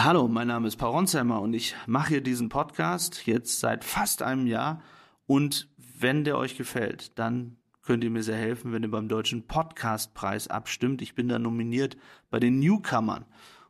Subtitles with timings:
[0.00, 4.22] Hallo, mein Name ist Paul Ronsheimer und ich mache hier diesen Podcast jetzt seit fast
[4.22, 4.80] einem Jahr.
[5.26, 9.48] Und wenn der euch gefällt, dann könnt ihr mir sehr helfen, wenn ihr beim Deutschen
[9.48, 11.02] Podcastpreis abstimmt.
[11.02, 11.96] Ich bin da nominiert
[12.30, 13.24] bei den Newcomern.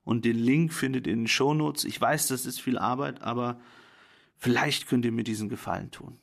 [0.05, 1.87] Und den Link findet ihr in den Shownotes.
[1.87, 3.59] Ich weiß, das ist viel Arbeit, aber
[4.37, 6.19] vielleicht könnt ihr mir diesen Gefallen tun.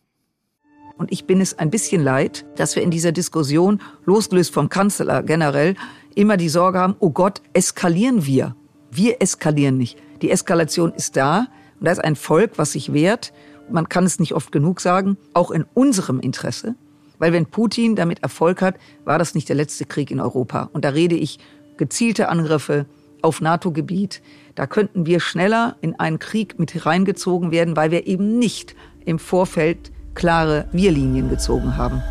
[1.00, 5.24] Und ich bin es ein bisschen leid, dass wir in dieser Diskussion, losgelöst vom Kanzler
[5.24, 5.76] generell,
[6.14, 8.56] immer die Sorge haben, oh Gott, eskalieren wir.
[8.98, 9.98] Wir eskalieren nicht.
[10.22, 11.48] Die Eskalation ist da
[11.80, 13.34] und da ist ein Volk, was sich wehrt.
[13.70, 16.76] Man kann es nicht oft genug sagen, auch in unserem Interesse.
[17.20, 20.70] Weil wenn Putin damit Erfolg hat, war das nicht der letzte Krieg in Europa.
[20.72, 21.40] Und da rede ich
[21.76, 22.86] gezielte Angriffe
[23.22, 24.22] auf NATO-Gebiet.
[24.56, 29.20] Da könnten wir schneller in einen Krieg mit reingezogen werden, weil wir eben nicht im
[29.20, 32.02] Vorfeld klare Wir-Linien gezogen haben.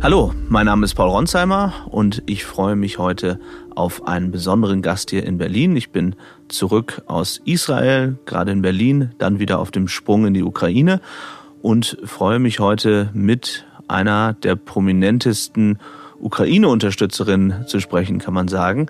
[0.00, 3.40] Hallo, mein Name ist Paul Ronsheimer und ich freue mich heute
[3.78, 5.76] auf einen besonderen Gast hier in Berlin.
[5.76, 6.16] Ich bin
[6.48, 11.00] zurück aus Israel, gerade in Berlin, dann wieder auf dem Sprung in die Ukraine
[11.62, 15.78] und freue mich heute mit einer der prominentesten
[16.20, 18.86] Ukraine-Unterstützerinnen zu sprechen, kann man sagen.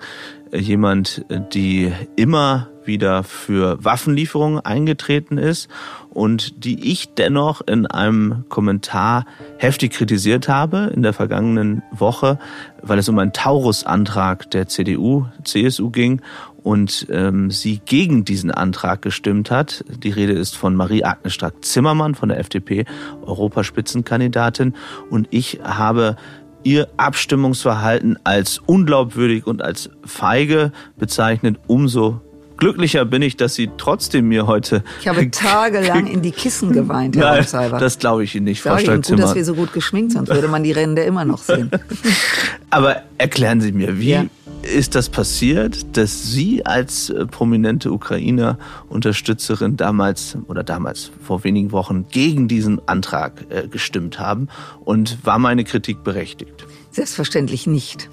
[0.51, 5.69] Jemand, die immer wieder für Waffenlieferungen eingetreten ist
[6.09, 9.25] und die ich dennoch in einem Kommentar
[9.57, 12.39] heftig kritisiert habe in der vergangenen Woche,
[12.81, 16.21] weil es um einen Taurus-Antrag der CDU, CSU ging
[16.63, 19.85] und ähm, sie gegen diesen Antrag gestimmt hat.
[19.87, 22.85] Die Rede ist von Marie-Agnes Strack-Zimmermann von der FDP,
[23.21, 24.75] Europaspitzenkandidatin.
[25.09, 26.17] Und ich habe
[26.63, 31.57] ihr Abstimmungsverhalten als unglaubwürdig und als feige bezeichnet.
[31.67, 32.21] Umso
[32.59, 34.83] glücklicher bin ich, dass Sie trotzdem mir heute.
[34.99, 37.71] Ich habe tagelang in die Kissen geweint, Herr Nein.
[37.79, 40.47] Das glaube ich Ihnen nicht, Frau Ihnen gut, dass wir so gut geschminkt sind, würde
[40.47, 41.71] man die Ränder immer noch sehen.
[42.69, 44.25] Aber erklären Sie mir, wie ja.
[44.61, 52.05] ist das passiert, dass Sie als äh, prominente Ukrainer-Unterstützerin damals oder damals vor wenigen Wochen
[52.11, 54.49] gegen diesen Antrag äh, gestimmt haben?
[54.81, 56.65] Und war meine Kritik berechtigt?
[56.91, 58.09] Selbstverständlich nicht.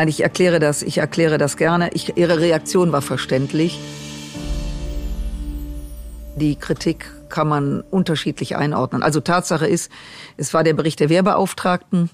[0.00, 1.90] Nein, ich erkläre das, ich erkläre das gerne.
[1.92, 3.78] Ich, ihre Reaktion war verständlich.
[6.36, 9.02] Die Kritik kann man unterschiedlich einordnen.
[9.02, 9.92] Also Tatsache ist,
[10.38, 12.08] es war der Bericht der Wehrbeauftragten,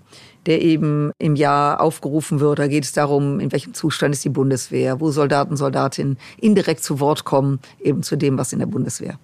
[0.46, 2.58] der eben im Jahr aufgerufen wird.
[2.58, 6.98] Da geht es darum, in welchem Zustand ist die Bundeswehr, wo Soldaten, Soldatinnen indirekt zu
[6.98, 9.16] Wort kommen, eben zu dem, was in der Bundeswehr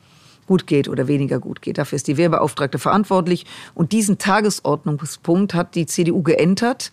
[0.47, 1.79] gut geht oder weniger gut geht.
[1.79, 3.47] Dafür ist die Wehrbeauftragte verantwortlich.
[3.75, 6.93] Und diesen Tagesordnungspunkt hat die CDU geändert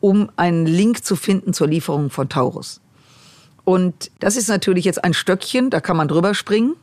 [0.00, 2.80] um einen Link zu finden zur Lieferung von Taurus.
[3.64, 6.74] Und das ist natürlich jetzt ein Stöckchen, da kann man drüber springen.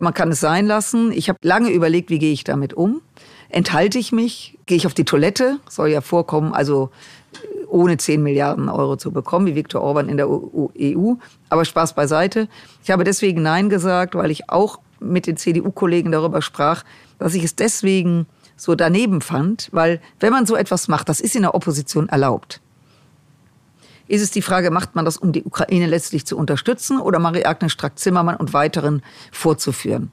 [0.00, 1.10] Man kann es sein lassen.
[1.12, 3.00] Ich habe lange überlegt, wie gehe ich damit um.
[3.48, 4.58] Enthalte ich mich?
[4.66, 5.58] Gehe ich auf die Toilette?
[5.68, 6.90] Soll ja vorkommen, also
[7.68, 10.68] ohne 10 Milliarden Euro zu bekommen, wie Viktor Orban in der EU.
[10.74, 10.96] E
[11.48, 12.48] Aber Spaß beiseite.
[12.82, 16.84] Ich habe deswegen Nein gesagt, weil ich auch mit den CDU-Kollegen darüber sprach,
[17.18, 18.26] dass ich es deswegen
[18.58, 22.60] so daneben fand, weil wenn man so etwas macht, das ist in der Opposition erlaubt.
[24.08, 27.72] Ist es die Frage, macht man das, um die Ukraine letztlich zu unterstützen oder Marie-Agnes
[27.72, 29.02] Strack-Zimmermann und weiteren
[29.32, 30.10] vorzuführen?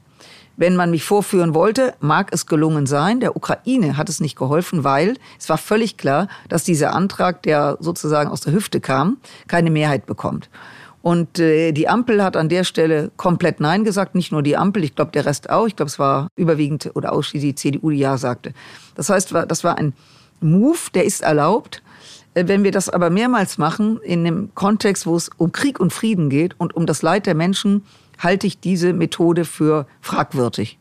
[0.58, 3.20] Wenn man mich vorführen wollte, mag es gelungen sein.
[3.20, 7.76] Der Ukraine hat es nicht geholfen, weil es war völlig klar, dass dieser Antrag, der
[7.80, 9.18] sozusagen aus der Hüfte kam,
[9.48, 10.48] keine Mehrheit bekommt.
[11.06, 14.16] Und äh, die Ampel hat an der Stelle komplett Nein gesagt.
[14.16, 15.68] Nicht nur die Ampel, ich glaube der Rest auch.
[15.68, 18.52] Ich glaube, es war überwiegend oder ausschließlich die CDU, die Ja sagte.
[18.96, 19.92] Das heißt, das war ein
[20.40, 21.80] Move, der ist erlaubt.
[22.34, 25.92] Äh, wenn wir das aber mehrmals machen, in einem Kontext, wo es um Krieg und
[25.92, 27.84] Frieden geht und um das Leid der Menschen,
[28.18, 30.76] halte ich diese Methode für fragwürdig.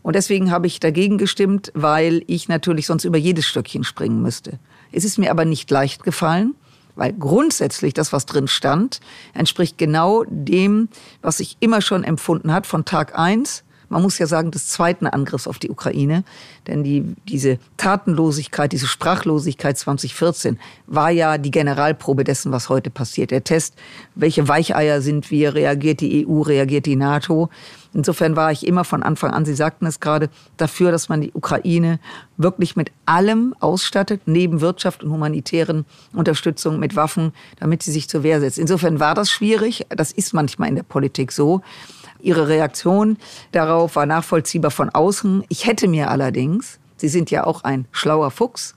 [0.00, 4.60] Und deswegen habe ich dagegen gestimmt, weil ich natürlich sonst über jedes Stöckchen springen müsste.
[4.92, 6.54] Es ist mir aber nicht leicht gefallen.
[6.98, 9.00] Weil grundsätzlich das, was drin stand,
[9.32, 10.88] entspricht genau dem,
[11.22, 15.06] was ich immer schon empfunden hat von Tag eins man muss ja sagen, des zweiten
[15.06, 16.24] Angriffs auf die Ukraine.
[16.66, 23.30] Denn die, diese Tatenlosigkeit, diese Sprachlosigkeit 2014 war ja die Generalprobe dessen, was heute passiert.
[23.30, 23.74] Der Test,
[24.14, 27.48] welche Weicheier sind wir, reagiert die EU, reagiert die NATO.
[27.94, 31.32] Insofern war ich immer von Anfang an, Sie sagten es gerade, dafür, dass man die
[31.32, 32.00] Ukraine
[32.36, 38.22] wirklich mit allem ausstattet, neben Wirtschaft und humanitären Unterstützung mit Waffen, damit sie sich zur
[38.22, 38.58] Wehr setzt.
[38.58, 39.86] Insofern war das schwierig.
[39.88, 41.62] Das ist manchmal in der Politik so.
[42.20, 43.16] Ihre Reaktion
[43.52, 45.44] darauf war nachvollziehbar von außen.
[45.48, 48.74] Ich hätte mir allerdings, Sie sind ja auch ein schlauer Fuchs,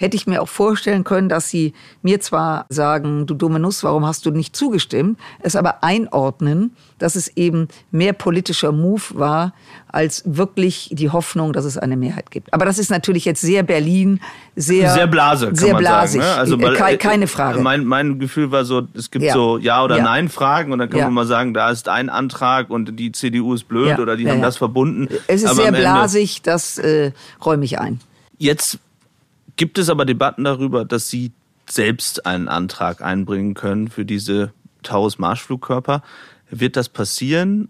[0.00, 4.06] hätte ich mir auch vorstellen können, dass sie mir zwar sagen, du dumme Nuss, warum
[4.06, 9.52] hast du nicht zugestimmt, es aber einordnen, dass es eben mehr politischer Move war,
[9.88, 12.52] als wirklich die Hoffnung, dass es eine Mehrheit gibt.
[12.54, 14.20] Aber das ist natürlich jetzt sehr Berlin,
[14.56, 16.22] sehr sehr blase, kann sehr man blasig.
[16.22, 16.34] sagen.
[16.34, 16.40] Ne?
[16.40, 17.60] Also weil, Ke keine Frage.
[17.60, 19.34] Mein, mein Gefühl war so, es gibt Ja.
[19.34, 20.04] so Ja oder Ja.
[20.04, 21.04] Nein Fragen und dann kann Ja.
[21.06, 24.40] man mal sagen, da ist ein Antrag und die CDU ist blöd oder die haben
[24.42, 25.08] das verbunden.
[25.26, 27.12] es ist Aber sehr blasig, das äh,
[27.44, 28.00] räume ich ein.
[28.38, 28.78] Jetzt
[29.56, 31.32] gibt es aber Debatten darüber, dass Sie
[31.68, 34.52] selbst einen Antrag einbringen können für diese
[34.82, 36.02] Taurus-Marschflugkörper.
[36.50, 37.68] Wird das passieren?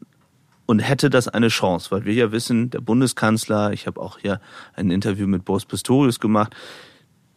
[0.66, 1.90] Und hätte das eine Chance?
[1.90, 4.40] Weil wir ja wissen, der Bundeskanzler, ich habe auch hier
[4.74, 6.54] ein Interview mit Boris Pistorius gemacht,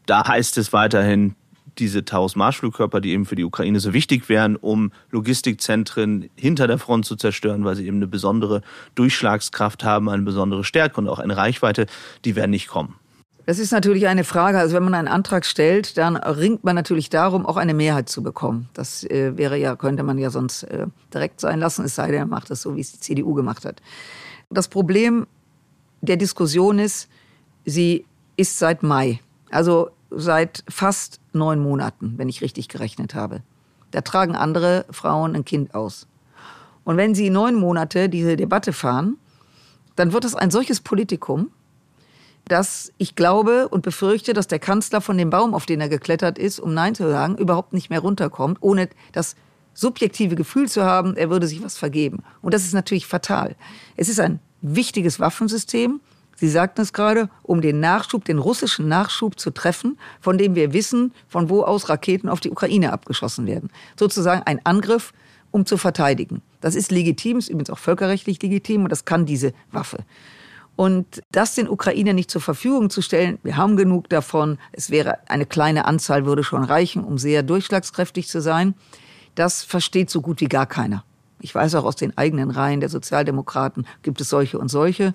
[0.05, 1.35] da heißt es weiterhin,
[1.79, 7.05] diese Taurus-Marschflugkörper, die eben für die Ukraine so wichtig wären, um Logistikzentren hinter der Front
[7.05, 8.61] zu zerstören, weil sie eben eine besondere
[8.95, 11.87] Durchschlagskraft haben, eine besondere Stärke und auch eine Reichweite,
[12.25, 12.95] die werden nicht kommen.
[13.45, 14.57] Das ist natürlich eine Frage.
[14.57, 18.23] Also wenn man einen Antrag stellt, dann ringt man natürlich darum, auch eine Mehrheit zu
[18.23, 18.69] bekommen.
[18.73, 22.19] Das äh, wäre ja, könnte man ja sonst äh, direkt sein lassen, es sei denn,
[22.19, 23.81] er macht das so, wie es die CDU gemacht hat.
[24.49, 25.27] Das Problem
[26.01, 27.09] der Diskussion ist,
[27.65, 28.05] sie
[28.37, 29.19] ist seit Mai,
[29.51, 33.41] also seit fast neun Monaten, wenn ich richtig gerechnet habe.
[33.91, 36.07] Da tragen andere Frauen ein Kind aus.
[36.83, 39.17] Und wenn sie neun Monate diese Debatte fahren,
[39.95, 41.51] dann wird es ein solches Politikum,
[42.45, 46.37] dass ich glaube und befürchte, dass der Kanzler von dem Baum, auf den er geklettert
[46.37, 49.35] ist, um Nein zu sagen, überhaupt nicht mehr runterkommt, ohne das
[49.73, 52.23] subjektive Gefühl zu haben, er würde sich was vergeben.
[52.41, 53.55] Und das ist natürlich fatal.
[53.95, 55.99] Es ist ein wichtiges Waffensystem.
[56.35, 60.73] Sie sagten es gerade, um den Nachschub, den russischen Nachschub zu treffen, von dem wir
[60.73, 63.69] wissen, von wo aus Raketen auf die Ukraine abgeschossen werden.
[63.97, 65.13] Sozusagen ein Angriff,
[65.51, 66.41] um zu verteidigen.
[66.61, 69.99] Das ist legitim, ist übrigens auch völkerrechtlich legitim und das kann diese Waffe.
[70.75, 75.29] Und das den Ukrainern nicht zur Verfügung zu stellen, wir haben genug davon, es wäre
[75.29, 78.73] eine kleine Anzahl würde schon reichen, um sehr durchschlagskräftig zu sein,
[79.35, 81.03] das versteht so gut wie gar keiner.
[81.41, 85.13] Ich weiß auch aus den eigenen Reihen der Sozialdemokraten gibt es solche und solche.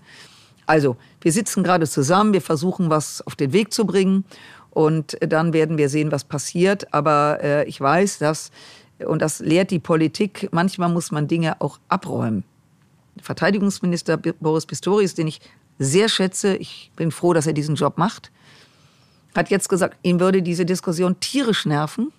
[0.67, 4.25] Also, wir sitzen gerade zusammen, wir versuchen was auf den Weg zu bringen
[4.71, 6.93] und dann werden wir sehen, was passiert.
[6.93, 8.51] Aber äh, ich weiß, dass,
[9.07, 12.45] und das lehrt die Politik, manchmal muss man Dinge auch abräumen.
[13.23, 15.41] Verteidigungsminister Boris Pistorius, den ich
[15.79, 18.31] sehr schätze, ich bin froh, dass er diesen Job macht,
[19.37, 22.13] hat jetzt gesagt, ihn würde diese Diskussion tierisch nerven.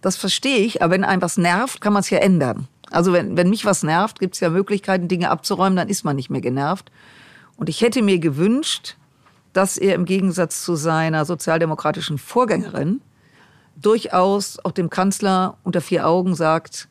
[0.00, 2.68] Das verstehe ich, aber wenn einem was nervt, kann man es ja ändern.
[2.90, 6.16] Also wenn, wenn mich was nervt, gibt es ja Möglichkeiten, Dinge abzuräumen, dann ist man
[6.16, 6.90] nicht mehr genervt.
[7.56, 8.96] Und ich hätte mir gewünscht,
[9.52, 13.00] dass er im Gegensatz zu seiner sozialdemokratischen Vorgängerin
[13.76, 16.88] durchaus auch dem Kanzler unter vier Augen sagt,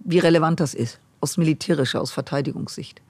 [0.00, 3.02] wie relevant das ist, aus militärischer, aus Verteidigungssicht.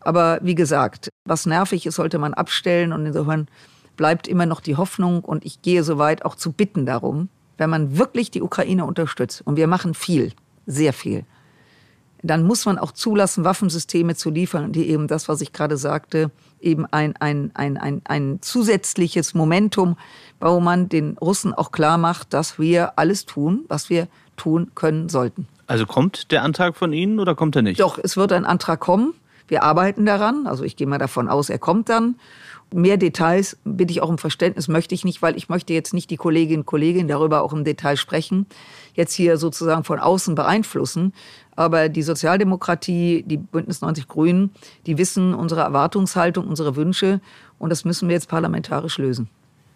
[0.00, 3.48] Aber wie gesagt, was nervig ist, sollte man abstellen und insofern
[3.96, 7.70] bleibt immer noch die Hoffnung und ich gehe so weit auch zu bitten darum, wenn
[7.70, 10.32] man wirklich die Ukraine unterstützt und wir machen viel,
[10.66, 11.24] sehr viel,
[12.22, 16.30] dann muss man auch zulassen, Waffensysteme zu liefern, die eben das, was ich gerade sagte,
[16.60, 19.96] eben ein, ein, ein, ein, ein zusätzliches Momentum,
[20.40, 25.08] wo man den Russen auch klar macht, dass wir alles tun, was wir tun können
[25.08, 25.48] sollten.
[25.66, 27.80] Also kommt der Antrag von Ihnen oder kommt er nicht?
[27.80, 29.14] Doch, es wird ein Antrag kommen.
[29.48, 30.46] Wir arbeiten daran.
[30.46, 32.16] Also ich gehe mal davon aus, er kommt dann.
[32.74, 36.10] Mehr Details bitte ich auch um Verständnis, möchte ich nicht, weil ich möchte jetzt nicht
[36.10, 38.46] die Kolleginnen und Kollegen darüber auch im Detail sprechen,
[38.94, 41.12] jetzt hier sozusagen von außen beeinflussen.
[41.54, 44.50] Aber die Sozialdemokratie, die Bündnis 90 Grünen,
[44.86, 47.20] die wissen unsere Erwartungshaltung, unsere Wünsche
[47.60, 49.28] und das müssen wir jetzt parlamentarisch lösen.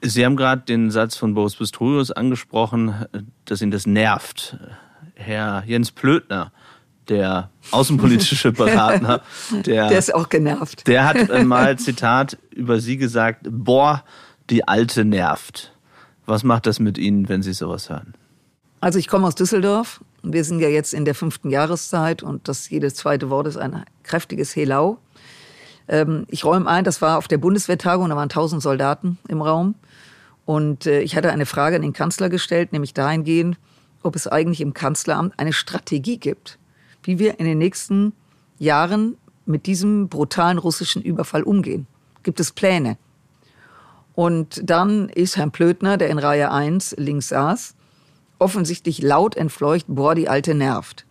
[0.03, 3.07] Sie haben gerade den Satz von Boris Pistorius angesprochen,
[3.45, 4.57] dass ihn das nervt.
[5.15, 6.53] Herr Jens Plötner,
[7.09, 9.23] der außenpolitische Berater,
[9.67, 10.87] der, Der ist auch genervt.
[10.87, 14.05] der hat mal, Zitat, über Sie gesagt, boah,
[14.49, 15.73] die Alte nervt.
[16.27, 18.15] Was macht das mit Ihnen, wenn Sie sowas hören?
[18.81, 20.01] Also ich komme aus Düsseldorf.
[20.23, 23.85] Wir sind ja jetzt in der fünften Jahreszeit und das jedes zweite Wort ist ein
[24.03, 24.99] kräftiges Helau.
[25.89, 29.75] Ähm, ich räume ein, das war auf der Bundeswehrtagung, da waren tausend Soldaten im Raum.
[30.45, 33.57] Und äh, ich hatte eine Frage an den Kanzler gestellt, nämlich dahingehend,
[34.03, 36.59] ob es eigentlich im Kanzleramt eine Strategie gibt,
[37.03, 38.13] wie wir in den nächsten
[38.59, 39.17] Jahren
[39.47, 41.87] mit diesem brutalen russischen Überfall umgehen.
[42.23, 42.99] Gibt es Pläne?
[44.15, 47.75] Und dann ist Herrn Plötner, der in Reihe 1 links saß,
[48.39, 51.07] offensichtlich laut entfleucht, boah, die Alte nervt.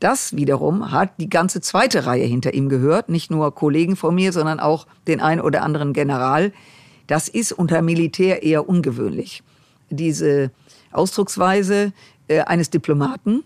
[0.00, 4.32] Das wiederum hat die ganze zweite Reihe hinter ihm gehört, nicht nur Kollegen von mir,
[4.32, 6.52] sondern auch den ein oder anderen General.
[7.06, 9.42] Das ist unter Militär eher ungewöhnlich.
[9.88, 10.50] Diese
[10.92, 11.92] Ausdrucksweise
[12.28, 13.44] äh, eines Diplomaten.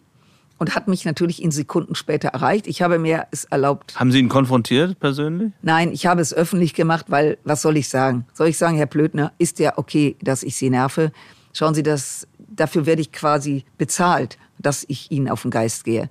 [0.58, 2.66] und hat mich natürlich in Sekunden später erreicht.
[2.66, 3.98] Ich habe mir es erlaubt.
[3.98, 5.52] Haben Sie ihn konfrontiert persönlich?
[5.62, 8.26] Nein, ich habe es öffentlich gemacht, weil, was soll ich sagen?
[8.34, 11.12] Soll ich sagen, Herr Plötner, ist ja okay, dass ich Sie nerve?
[11.54, 16.10] Schauen Sie, das, dafür werde ich quasi bezahlt, dass ich Ihnen auf den Geist gehe.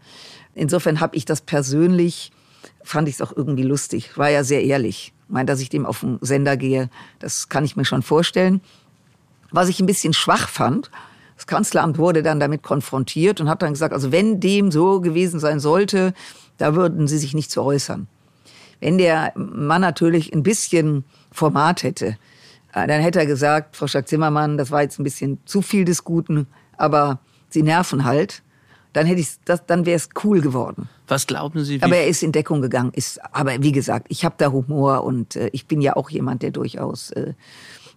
[0.55, 2.31] Insofern habe ich das persönlich,
[2.83, 5.13] fand ich es auch irgendwie lustig, war ja sehr ehrlich.
[5.27, 8.61] Ich meine, dass ich dem auf den Sender gehe, das kann ich mir schon vorstellen.
[9.51, 10.89] Was ich ein bisschen schwach fand,
[11.39, 15.39] das Kanzleramt wurde dann damit konfrontiert und hat dann gesagt, also wenn dem so gewesen
[15.39, 16.13] sein sollte,
[16.57, 18.07] da würden sie sich nicht zu äußern.
[18.81, 22.17] Wenn der Mann natürlich ein bisschen Format hätte,
[22.73, 26.03] äh, dann hätte er gesagt, Frau Stark-Zimmermann, das war jetzt ein bisschen zu viel des
[26.03, 28.43] Guten, aber Sie nerven halt.
[28.91, 30.89] Dann hätte ich das, dann wäre es cool geworden.
[31.07, 31.81] Was glauben Sie?
[31.81, 32.91] aber er ist in Deckung gegangen.
[32.93, 36.41] Ist, aber wie gesagt, ich habe da Humor und äh, ich bin ja auch jemand,
[36.41, 37.33] der durchaus äh,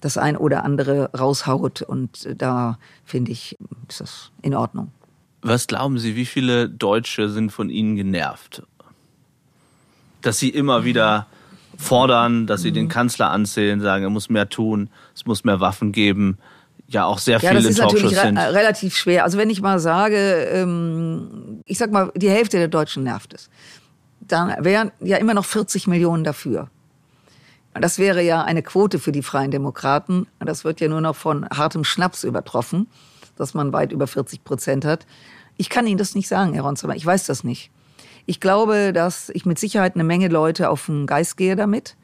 [0.02, 1.80] das ein oder andere raushaut.
[1.80, 3.56] Und da finde ich,
[3.88, 4.92] ist das in Ordnung.
[5.40, 8.62] Was glauben Sie, wie viele Deutsche sind von Ihnen genervt?
[10.20, 11.26] Dass Sie immer wieder
[11.78, 15.90] fordern, dass Sie den Kanzler anzählen, sagen, er muss mehr tun, es muss mehr Waffen
[15.90, 16.38] geben.
[16.88, 19.24] Ja, auch sehr viele ja, das ist natürlich re relativ schwer.
[19.24, 20.16] Also wenn ich mal sage,
[20.52, 23.48] ähm, ich sag mal, die Hälfte der Deutschen nervt es,
[24.20, 26.68] dann wären ja immer noch 40 Millionen dafür.
[27.74, 30.26] Das wäre ja eine Quote für die Freien Demokraten.
[30.38, 32.88] Das wird ja nur noch von hartem Schnaps übertroffen,
[33.36, 35.06] dass man weit über 40 Prozent hat.
[35.56, 36.96] Ich kann Ihnen das nicht sagen, Herr Ronzimmer.
[36.96, 37.70] Ich weiß das nicht.
[38.26, 41.96] Ich glaube, dass ich mit Sicherheit eine Menge Leute auf den Geist gehe damit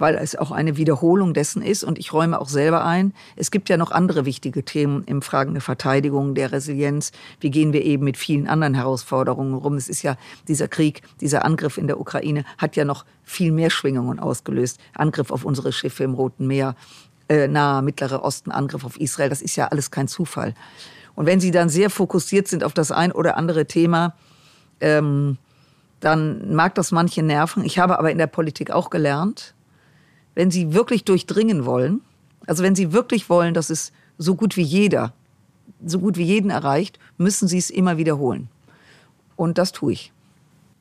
[0.00, 1.84] weil es auch eine Wiederholung dessen ist.
[1.84, 5.52] Und ich räume auch selber ein, es gibt ja noch andere wichtige Themen im Fragen
[5.52, 7.12] der Verteidigung, der Resilienz.
[7.38, 9.76] Wie gehen wir eben mit vielen anderen Herausforderungen rum?
[9.76, 10.16] Es ist ja
[10.48, 14.80] dieser Krieg, dieser Angriff in der Ukraine hat ja noch viel mehr Schwingungen ausgelöst.
[14.94, 16.74] Angriff auf unsere Schiffe im Roten Meer,
[17.28, 19.28] äh, nahe Mittlerer Osten, Angriff auf Israel.
[19.28, 20.54] Das ist ja alles kein Zufall.
[21.14, 24.14] Und wenn Sie dann sehr fokussiert sind auf das ein oder andere Thema,
[24.80, 25.36] ähm,
[26.00, 27.64] dann mag das manche nerven.
[27.64, 29.54] Ich habe aber in der Politik auch gelernt,
[30.34, 32.00] wenn Sie wirklich durchdringen wollen,
[32.46, 35.12] also wenn Sie wirklich wollen, dass es so gut wie jeder,
[35.84, 38.48] so gut wie jeden erreicht, müssen Sie es immer wiederholen.
[39.36, 40.12] Und das tue ich.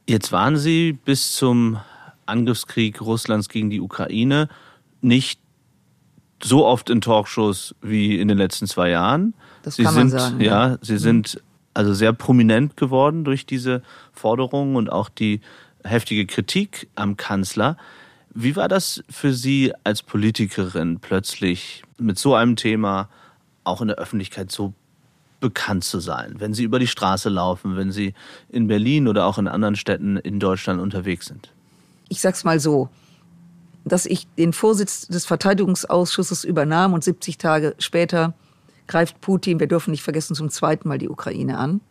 [0.08, 1.80] Jetzt waren Sie bis zum
[2.26, 4.50] Angriffskrieg Russlands gegen die Ukraine
[5.02, 5.40] nicht
[6.44, 9.34] so oft in Talkshows wie in den letzten zwei Jahren.
[9.64, 10.42] Das Sie kann sind, man sagen.
[10.42, 11.42] Ja, Sie sind
[11.74, 15.42] also sehr prominent geworden durch diese Forderungen und auch die
[15.84, 17.78] heftige Kritik am Kanzler.
[18.34, 23.10] Wie war das für Sie als Politikerin plötzlich mit so einem Thema
[23.64, 24.74] auch in der Öffentlichkeit so
[25.40, 28.14] bekannt zu sein, wenn Sie über die Straße laufen, wenn Sie
[28.50, 31.52] in Berlin oder auch in anderen Städten in Deutschland unterwegs sind?
[32.10, 32.90] Ich sag's mal so,
[33.86, 38.34] dass ich den Vorsitz des Verteidigungsausschusses übernahm und 70 Tage später
[38.88, 41.82] greift Putin, wir dürfen nicht vergessen, zum zweiten Mal die Ukraine an.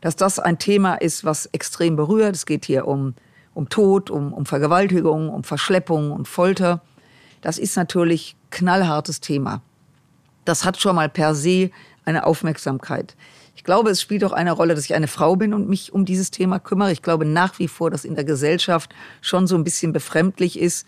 [0.00, 2.36] Dass das ein Thema ist, was extrem berührt.
[2.36, 3.14] Es geht hier um
[3.58, 6.80] um Tod, um, um Vergewaltigung, um Verschleppung und Folter.
[7.40, 9.62] Das ist natürlich knallhartes Thema.
[10.44, 11.70] Das hat schon mal per se
[12.04, 13.16] eine Aufmerksamkeit.
[13.56, 16.04] Ich glaube, es spielt auch eine Rolle, dass ich eine Frau bin und mich um
[16.04, 16.92] dieses Thema kümmere.
[16.92, 20.86] Ich glaube nach wie vor, dass in der Gesellschaft schon so ein bisschen befremdlich ist.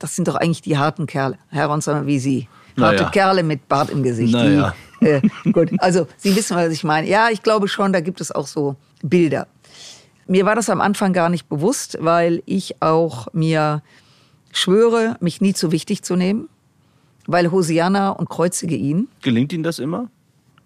[0.00, 2.48] Das sind doch eigentlich die harten Kerle, Herr Ronsheimer, wie Sie.
[2.76, 3.10] Harte naja.
[3.10, 4.34] Kerle mit Bart im Gesicht.
[4.34, 5.20] Die, äh,
[5.52, 7.08] gut, also Sie wissen, was ich meine.
[7.08, 9.46] Ja, ich glaube schon, da gibt es auch so Bilder.
[10.28, 13.82] Mir war das am Anfang gar nicht bewusst, weil ich auch mir
[14.52, 16.48] schwöre, mich nie zu wichtig zu nehmen,
[17.26, 19.08] weil Hosianna und kreuzige ihn.
[19.22, 20.10] Gelingt Ihnen das immer?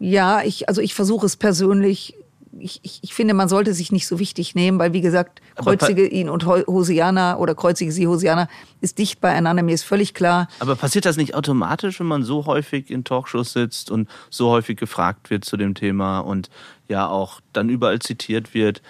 [0.01, 2.17] Ja, ich, also ich versuche es persönlich.
[2.59, 6.07] Ich, ich, ich finde, man sollte sich nicht so wichtig nehmen, weil wie gesagt, kreuzige
[6.07, 8.49] ihn und Hosianna oder kreuzige sie Hosianna
[8.81, 9.63] ist dicht beieinander.
[9.63, 10.49] Mir ist völlig klar.
[10.59, 14.77] Aber passiert das nicht automatisch, wenn man so häufig in Talkshows sitzt und so häufig
[14.77, 16.51] gefragt wird zu dem Thema und
[16.89, 18.83] ja auch dann überall zitiert wird?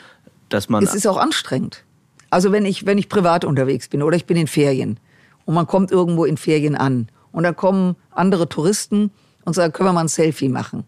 [0.53, 0.83] Dass man.
[0.83, 1.85] Es ist auch anstrengend.
[2.31, 4.99] Also wenn ich, wenn ich privat unterwegs bin oder ich bin in Ferien
[5.45, 9.11] und man kommt irgendwo in Ferien an und dann kommen andere Touristen
[9.45, 10.85] und sagen, können wir mal ein Selfie machen.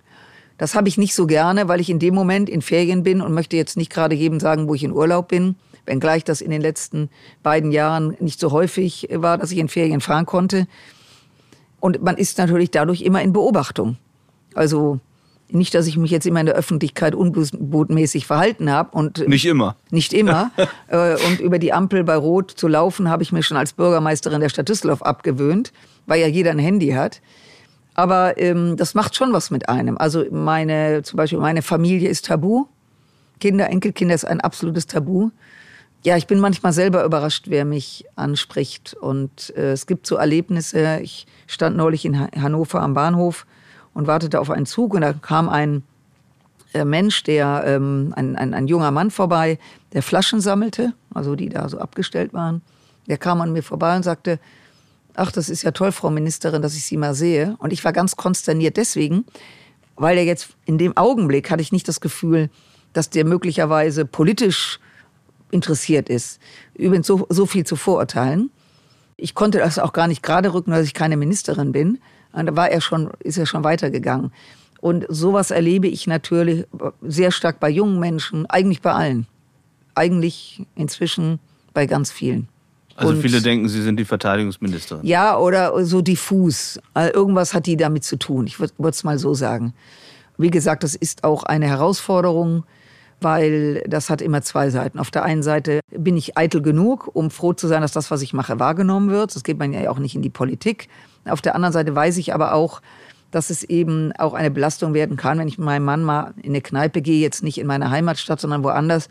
[0.57, 3.35] Das habe ich nicht so gerne, weil ich in dem Moment in Ferien bin und
[3.35, 6.63] möchte jetzt nicht gerade jedem sagen, wo ich in Urlaub bin, wenngleich das in den
[6.63, 7.11] letzten
[7.43, 10.67] beiden Jahren nicht so häufig war, dass ich in Ferien fahren konnte.
[11.81, 13.97] Und man ist natürlich dadurch immer in Beobachtung.
[14.55, 15.01] Also
[15.49, 19.77] nicht, dass ich mich jetzt immer in der Öffentlichkeit unbotmäßig verhalten habe und nicht immer,
[19.91, 20.51] nicht immer.
[20.89, 24.41] Äh, und über die Ampel bei Rot zu laufen, habe ich mir schon als Bürgermeisterin
[24.41, 25.73] der Stadt Düsseldorf abgewöhnt,
[26.07, 27.21] weil ja jeder ein Handy hat.
[27.95, 29.97] Aber ähm, das macht schon was mit einem.
[29.97, 32.67] Also meine, zum Beispiel meine Familie ist tabu.
[33.41, 35.31] Kinder, Enkelkinder ist ein absolutes Tabu.
[36.05, 38.95] Ja, ich bin manchmal selber überrascht, wer mich anspricht.
[38.95, 41.01] Und äh, es gibt so Erlebnisse.
[41.03, 43.47] Ich stand neulich in Hannover am Bahnhof
[43.95, 45.83] und wartete auf einen Zug und da kam ein
[46.75, 49.59] äh, Mensch, der ähm, ein, ein, ein junger Mann vorbei,
[49.93, 52.63] der Flaschen sammelte, also die da so abgestellt waren.
[53.07, 54.39] Der kam an mir vorbei und sagte,
[55.15, 57.57] ach, das ist ja toll, Frau Ministerin, dass ich Sie mal sehe.
[57.59, 59.25] Und ich war ganz konsterniert deswegen,
[59.97, 62.51] weil er jetzt in dem Augenblick hatte ich nicht das Gefühl,
[62.93, 64.81] dass der möglicherweise politisch
[65.51, 66.41] interessiert ist,
[66.75, 68.51] übrigens so, so viel zu verurteilen.
[69.17, 72.01] Ich konnte das auch gar nicht gerade rücken, dass ich keine Ministerin bin.
[72.35, 74.33] Und da war er schon, ist er schon weitergegangen.
[74.81, 76.67] Und sowas erlebe ich natürlich
[77.01, 79.27] sehr stark bei jungen Menschen, eigentlich bei allen.
[79.95, 81.39] Eigentlich inzwischen
[81.73, 82.49] bei ganz vielen.
[82.97, 85.05] Also und viele denken, Sie sind die Verteidigungsministerin.
[85.05, 86.79] Ja, oder so diffus.
[86.95, 88.47] Irgendwas hat die damit zu tun.
[88.47, 89.75] Ich würde es mal so sagen.
[90.37, 92.65] Wie gesagt, das ist auch eine Herausforderung,
[93.21, 94.99] weil das hat immer zwei Seiten.
[94.99, 98.23] Auf der einen Seite bin ich eitel genug, um froh zu sein, dass das, was
[98.23, 99.35] ich mache, wahrgenommen wird.
[99.35, 100.89] Das geht man ja auch nicht in die Politik.
[101.27, 102.81] Auf der anderen Seite weiß ich aber auch,
[103.31, 106.51] dass es eben auch eine Belastung werden kann, wenn ich mit meinem Mann mal in
[106.51, 109.09] eine Kneipe gehe, jetzt nicht in meine Heimatstadt, sondern woanders,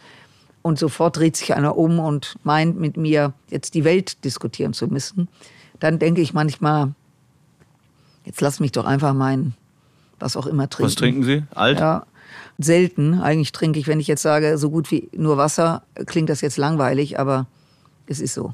[0.62, 4.88] und sofort dreht sich einer um und meint mit mir jetzt die Welt diskutieren zu
[4.88, 5.28] müssen,
[5.80, 6.94] dann denke ich manchmal,
[8.24, 9.54] jetzt lass mich doch einfach mein,
[10.20, 10.88] was auch immer trinken.
[10.88, 11.44] Was trinken Sie?
[11.54, 11.80] Alt?
[11.80, 12.06] Ja,
[12.58, 13.20] selten.
[13.22, 16.56] Eigentlich trinke ich, wenn ich jetzt sage, so gut wie nur Wasser, klingt das jetzt
[16.56, 17.46] langweilig, aber
[18.08, 18.54] es ist so.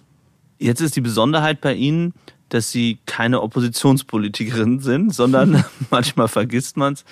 [0.58, 2.14] Jetzt ist die Besonderheit bei Ihnen,
[2.50, 7.06] dass Sie keine Oppositionspolitikerin sind, sondern manchmal vergisst man es,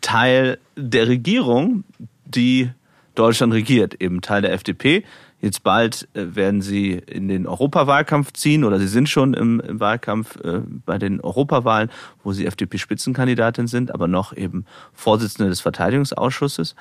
[0.00, 1.84] Teil der Regierung,
[2.24, 2.70] die
[3.14, 5.04] Deutschland regiert, eben Teil der FDP.
[5.40, 9.80] Jetzt bald äh, werden sie in den Europawahlkampf ziehen oder sie sind schon im, im
[9.80, 11.90] Wahlkampf äh, bei den Europawahlen,
[12.22, 16.76] wo sie FDP-Spitzenkandidatin sind, aber noch eben Vorsitzende des Verteidigungsausschusses.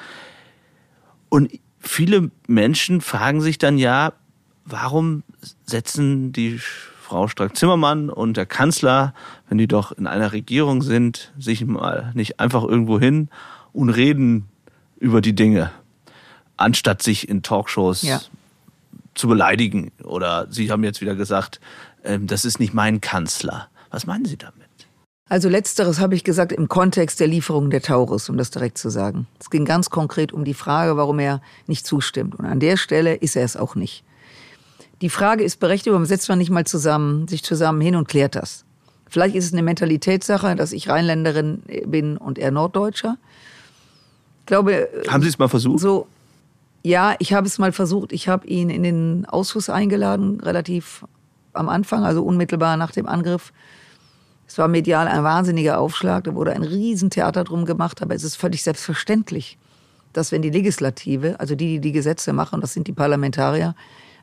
[1.30, 4.14] Und viele Menschen fragen sich dann ja,
[4.66, 5.24] warum
[5.66, 6.60] setzen die
[7.10, 9.14] Frau Strack-Zimmermann und der Kanzler,
[9.50, 13.30] wenn die doch in einer Regierung sind, sich mal nicht einfach irgendwo hin
[13.74, 14.48] und reden
[15.00, 15.72] über die Dinge
[16.60, 18.22] anstatt sich in Talkshows ja.
[19.16, 19.92] zu beleidigen.
[20.04, 21.60] Oder Sie haben jetzt wieder gesagt,
[22.04, 23.70] ähm, das ist nicht mein Kanzler.
[23.90, 24.56] Was meinen Sie damit?
[25.30, 28.90] Also letzteres habe ich gesagt im Kontext der Lieferung der Taurus, um das direkt zu
[28.90, 29.28] sagen.
[29.40, 32.36] Es ging ganz konkret um die Frage, warum er nicht zustimmt.
[32.36, 34.04] Und an der Stelle ist er es auch nicht.
[35.02, 38.36] Die Frage ist berechtigt, warum setzt man nicht mal zusammen, sich zusammen hin und klärt
[38.36, 38.66] das?
[39.10, 43.18] Vielleicht ist es eine Mentalitätssache, dass ich Rheinländerin bin und er Norddeutscher.
[44.42, 44.90] Ich glaube.
[45.08, 45.80] Haben Sie es mal versucht?
[45.80, 46.08] So,
[46.84, 48.12] ja, ich habe es mal versucht.
[48.12, 51.06] Ich habe ihn in den Ausschuss eingeladen, relativ
[51.54, 53.52] am Anfang, also unmittelbar nach dem Angriff.
[54.48, 58.36] Es war medial ein wahnsinniger Aufschlag, da wurde ein Riesentheater drum gemacht, aber es ist
[58.36, 59.58] völlig selbstverständlich,
[60.14, 63.76] dass wenn die Legislative, also die, die die Gesetze machen, das sind die Parlamentarier,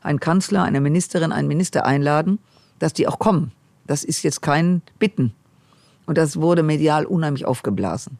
[0.07, 2.39] einen Kanzler, eine Ministerin, einen Minister einladen,
[2.79, 3.51] dass die auch kommen.
[3.85, 5.33] Das ist jetzt kein Bitten.
[6.05, 8.17] Und das wurde medial unheimlich aufgeblasen.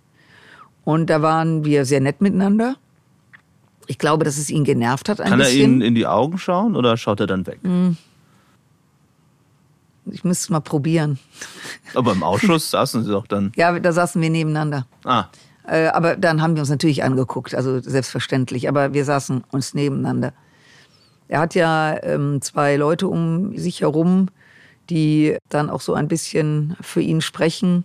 [0.83, 2.75] Und da waren wir sehr nett miteinander.
[3.87, 5.59] Ich glaube, dass es ihn genervt hat ein Kann bisschen.
[5.59, 7.59] er Ihnen in die Augen schauen oder schaut er dann weg?
[7.63, 7.97] Hm.
[10.11, 11.19] Ich müsste es mal probieren.
[11.93, 13.51] Aber im Ausschuss saßen Sie doch dann.
[13.55, 14.85] Ja, da saßen wir nebeneinander.
[15.03, 15.25] Ah.
[15.65, 18.67] Äh, aber dann haben wir uns natürlich angeguckt, also selbstverständlich.
[18.67, 20.33] Aber wir saßen uns nebeneinander.
[21.27, 24.27] Er hat ja ähm, zwei Leute um sich herum,
[24.89, 27.83] die dann auch so ein bisschen für ihn sprechen.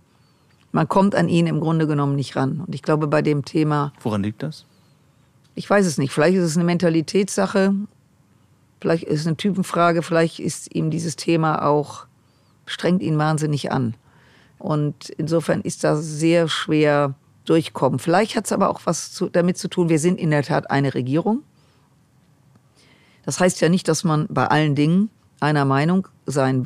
[0.71, 2.63] Man kommt an ihn im Grunde genommen nicht ran.
[2.67, 3.93] Und ich glaube, bei dem Thema.
[4.01, 4.65] Woran liegt das?
[5.55, 6.13] Ich weiß es nicht.
[6.13, 7.75] Vielleicht ist es eine Mentalitätssache.
[8.81, 10.03] Vielleicht ist es eine Typenfrage.
[10.03, 12.07] Vielleicht ist ihm dieses Thema auch,
[12.67, 13.95] strengt ihn wahnsinnig an.
[14.59, 17.99] Und insofern ist das sehr schwer durchkommen.
[17.99, 20.71] Vielleicht hat es aber auch was zu, damit zu tun, wir sind in der Tat
[20.71, 21.43] eine Regierung.
[23.25, 26.65] Das heißt ja nicht, dass man bei allen Dingen einer Meinung sein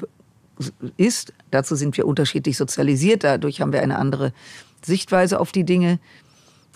[0.97, 1.33] ist.
[1.51, 3.25] Dazu sind wir unterschiedlich sozialisiert.
[3.25, 4.33] Dadurch haben wir eine andere
[4.83, 5.99] Sichtweise auf die Dinge.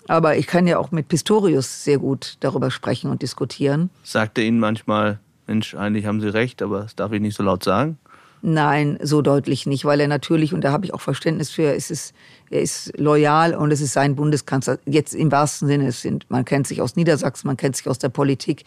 [0.09, 3.90] Aber ich kann ja auch mit Pistorius sehr gut darüber sprechen und diskutieren.
[4.03, 7.43] Sagt er Ihnen manchmal, Mensch, eigentlich haben Sie recht, aber das darf ich nicht so
[7.43, 7.99] laut sagen?
[8.43, 11.90] Nein, so deutlich nicht, weil er natürlich, und da habe ich auch Verständnis für, es
[11.90, 12.14] ist,
[12.49, 14.79] er ist loyal und es ist sein Bundeskanzler.
[14.87, 17.99] Jetzt im wahrsten Sinne, es sind, man kennt sich aus Niedersachsen, man kennt sich aus
[17.99, 18.64] der Politik.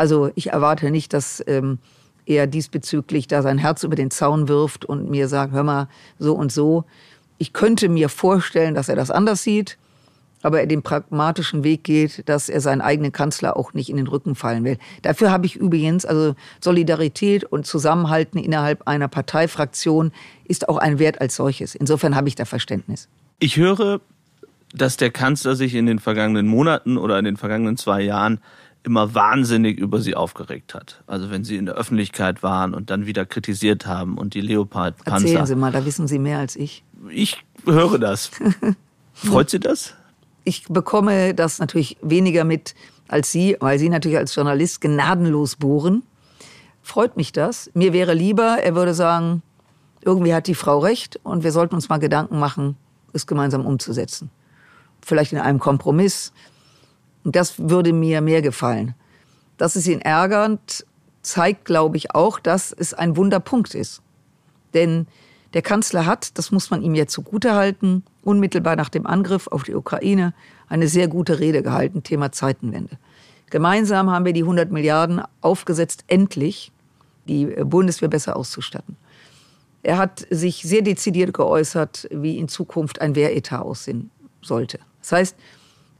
[0.00, 1.76] Also ich erwarte nicht, dass ähm,
[2.24, 6.32] er diesbezüglich da sein Herz über den Zaun wirft und mir sagt, hör mal, so
[6.34, 6.84] und so.
[7.36, 9.76] Ich könnte mir vorstellen, dass er das anders sieht
[10.42, 14.06] aber er den pragmatischen Weg geht, dass er seinen eigenen Kanzler auch nicht in den
[14.06, 14.78] Rücken fallen will.
[15.02, 20.12] Dafür habe ich übrigens, also Solidarität und Zusammenhalten innerhalb einer Parteifraktion
[20.48, 21.74] ist auch ein Wert als solches.
[21.74, 23.06] Insofern habe ich da Verständnis.
[23.38, 24.00] Ich höre,
[24.72, 28.40] dass der Kanzler sich in den vergangenen Monaten oder in den vergangenen zwei Jahren
[28.82, 31.02] immer wahnsinnig über sie aufgeregt hat.
[31.06, 35.26] Also wenn sie in der Öffentlichkeit waren und dann wieder kritisiert haben und die Leopard-Panzer.
[35.26, 36.84] Erzählen Sie mal, da wissen Sie mehr als ich.
[37.10, 38.30] Ich höre das.
[39.12, 39.94] Freut Sie das?
[40.44, 42.74] Ich bekomme das natürlich weniger mit
[43.08, 46.02] als Sie, weil Sie natürlich als Journalist gnadenlos bohren.
[46.82, 47.70] Freut mich das.
[47.74, 49.42] Mir wäre lieber, er würde sagen,
[50.02, 52.76] irgendwie hat die Frau recht und wir sollten uns mal Gedanken machen,
[53.12, 54.30] es gemeinsam umzusetzen.
[55.02, 56.32] Vielleicht in einem Kompromiss.
[57.24, 58.94] Das würde mir mehr gefallen.
[59.56, 60.86] Das ist ihn ärgernd,
[61.22, 64.02] zeigt, glaube ich, auch, dass es ein Wunderpunkt ist.
[64.72, 65.06] Denn
[65.52, 69.74] der Kanzler hat, das muss man ihm jetzt zugutehalten, unmittelbar nach dem Angriff auf die
[69.74, 70.32] Ukraine
[70.68, 72.96] eine sehr gute Rede gehalten, Thema Zeitenwende.
[73.50, 76.70] Gemeinsam haben wir die 100 Milliarden aufgesetzt, endlich
[77.26, 78.96] die Bundeswehr besser auszustatten.
[79.82, 84.78] Er hat sich sehr dezidiert geäußert, wie in Zukunft ein Wehretat aussehen sollte.
[85.00, 85.36] Das heißt,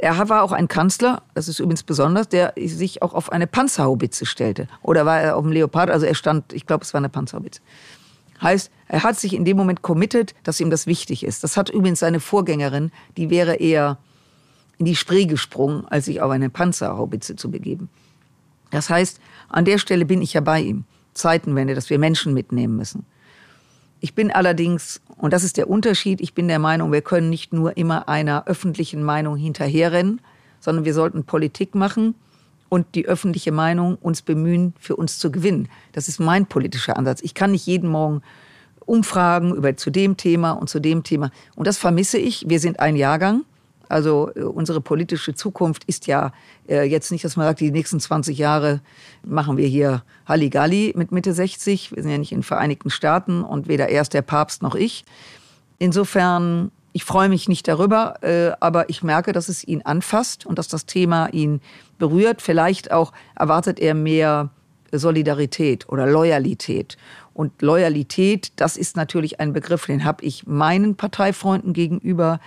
[0.02, 4.24] er war auch ein Kanzler, das ist übrigens besonders, der sich auch auf eine Panzerhaubitze
[4.24, 4.66] stellte.
[4.82, 5.90] Oder war er auf dem Leopard?
[5.90, 7.60] Also er stand, ich glaube, es war eine Panzerhaubitze.
[8.40, 11.44] Heißt, er hat sich in dem Moment committed, dass ihm das wichtig ist.
[11.44, 13.98] Das hat übrigens seine Vorgängerin, die wäre eher
[14.78, 17.90] in die Spree gesprungen, als sich auf eine Panzerhaubitze zu begeben.
[18.70, 20.84] Das heißt, an der Stelle bin ich ja bei ihm.
[21.12, 23.04] Zeitenwende, dass wir Menschen mitnehmen müssen.
[24.00, 27.52] Ich bin allerdings, und das ist der Unterschied, ich bin der Meinung, wir können nicht
[27.52, 30.20] nur immer einer öffentlichen Meinung hinterherrennen,
[30.58, 32.14] sondern wir sollten Politik machen
[32.70, 35.68] und die öffentliche Meinung uns bemühen, für uns zu gewinnen.
[35.92, 37.20] Das ist mein politischer Ansatz.
[37.22, 38.22] Ich kann nicht jeden Morgen
[38.86, 41.30] umfragen über zu dem Thema und zu dem Thema.
[41.54, 42.48] Und das vermisse ich.
[42.48, 43.44] Wir sind ein Jahrgang.
[43.90, 46.32] Also äh, unsere politische Zukunft ist ja
[46.68, 48.80] äh, jetzt nicht, dass man sagt, die nächsten 20 Jahre
[49.24, 51.94] machen wir hier Halligalli mit Mitte 60.
[51.94, 55.04] Wir sind ja nicht in den Vereinigten Staaten und weder erst der Papst noch ich.
[55.78, 60.58] Insofern, ich freue mich nicht darüber, äh, aber ich merke, dass es ihn anfasst und
[60.58, 61.60] dass das Thema ihn
[61.98, 62.42] berührt.
[62.42, 64.50] Vielleicht auch erwartet er mehr
[64.92, 66.96] Solidarität oder Loyalität.
[67.34, 72.40] Und Loyalität, das ist natürlich ein Begriff, den habe ich meinen Parteifreunden gegenüber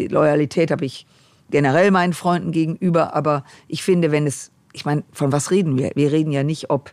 [0.00, 1.06] die Loyalität habe ich
[1.50, 5.90] generell meinen Freunden gegenüber, aber ich finde, wenn es, ich meine, von was reden wir?
[5.94, 6.92] Wir reden ja nicht, ob,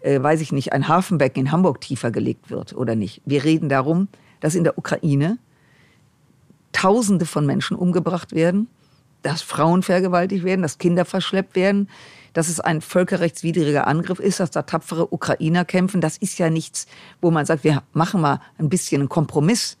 [0.00, 3.22] äh, weiß ich nicht, ein Hafenbecken in Hamburg tiefer gelegt wird oder nicht.
[3.24, 4.08] Wir reden darum,
[4.40, 5.38] dass in der Ukraine
[6.72, 8.68] Tausende von Menschen umgebracht werden,
[9.22, 11.88] dass Frauen vergewaltigt werden, dass Kinder verschleppt werden,
[12.32, 16.00] dass es ein völkerrechtswidriger Angriff ist, dass da tapfere Ukrainer kämpfen.
[16.00, 16.86] Das ist ja nichts,
[17.20, 19.78] wo man sagt, wir machen mal ein bisschen einen Kompromiss.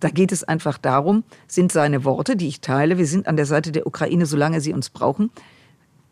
[0.00, 3.46] Da geht es einfach darum, sind seine Worte, die ich teile, wir sind an der
[3.46, 5.30] Seite der Ukraine, solange sie uns brauchen.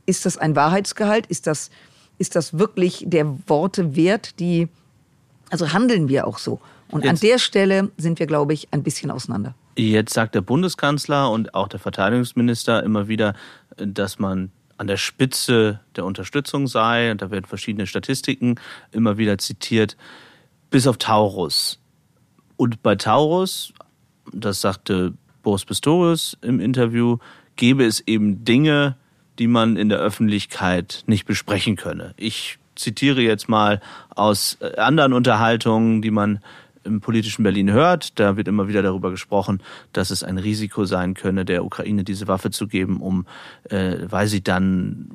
[0.06, 1.26] Ist das ein Wahrheitsgehalt?
[1.26, 1.70] Ist das,
[2.18, 4.68] ist das wirklich der Worte wert, die,
[5.50, 6.60] also handeln wir auch so?
[6.90, 7.10] Und Jetzt.
[7.10, 9.54] an der Stelle sind wir, glaube ich, ein bisschen auseinander.
[9.76, 13.34] Jetzt sagt der Bundeskanzler und auch der Verteidigungsminister immer wieder,
[13.76, 17.10] dass man an der Spitze der Unterstützung sei.
[17.10, 18.56] Und da werden verschiedene Statistiken
[18.90, 19.96] immer wieder zitiert.
[20.70, 21.78] Bis auf Taurus.
[22.56, 23.72] Und bei Taurus,
[24.32, 27.18] das sagte Boris Pistorius im Interview,
[27.56, 28.96] gäbe es eben Dinge,
[29.38, 32.14] die man in der Öffentlichkeit nicht besprechen könne.
[32.16, 33.80] Ich zitiere jetzt mal
[34.14, 36.40] aus äh, anderen Unterhaltungen, die man
[36.84, 38.18] im politischen Berlin hört.
[38.18, 39.62] Da wird immer wieder darüber gesprochen,
[39.92, 43.26] dass es ein Risiko sein könne, der Ukraine diese Waffe zu geben, um,
[43.70, 45.10] äh, weil sie dann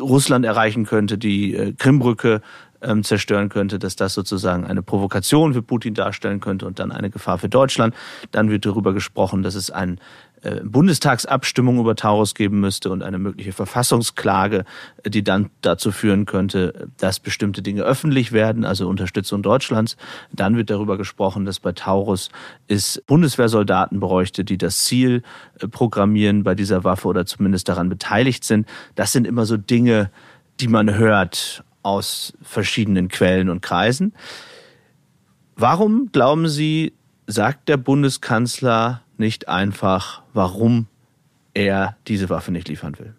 [0.00, 2.40] Russland erreichen könnte, die äh, Krimbrücke
[2.82, 7.10] ähm, zerstören könnte, dass das sozusagen eine Provokation für Putin darstellen könnte und dann eine
[7.10, 7.94] Gefahr für Deutschland.
[8.30, 9.96] Dann wird darüber gesprochen, dass es eine
[10.42, 14.64] äh, Bundestagsabstimmung über Taurus geben müsste und eine mögliche Verfassungsklage,
[15.04, 19.96] die dann dazu führen könnte, dass bestimmte Dinge öffentlich werden, also Unterstützung Deutschlands.
[20.32, 22.30] Dann wird darüber gesprochen, dass bei Taurus
[22.68, 25.22] es Bundeswehrsoldaten bräuchte, die das Ziel
[25.58, 28.68] äh, programmieren bei dieser Waffe oder zumindest daran beteiligt sind.
[28.94, 30.10] Das sind immer so Dinge,
[30.60, 34.14] die man hört aus verschiedenen Quellen und Kreisen.
[35.56, 36.92] Warum glauben Sie,
[37.26, 40.86] sagt der Bundeskanzler nicht einfach, warum
[41.54, 43.14] er diese Waffe nicht liefern will?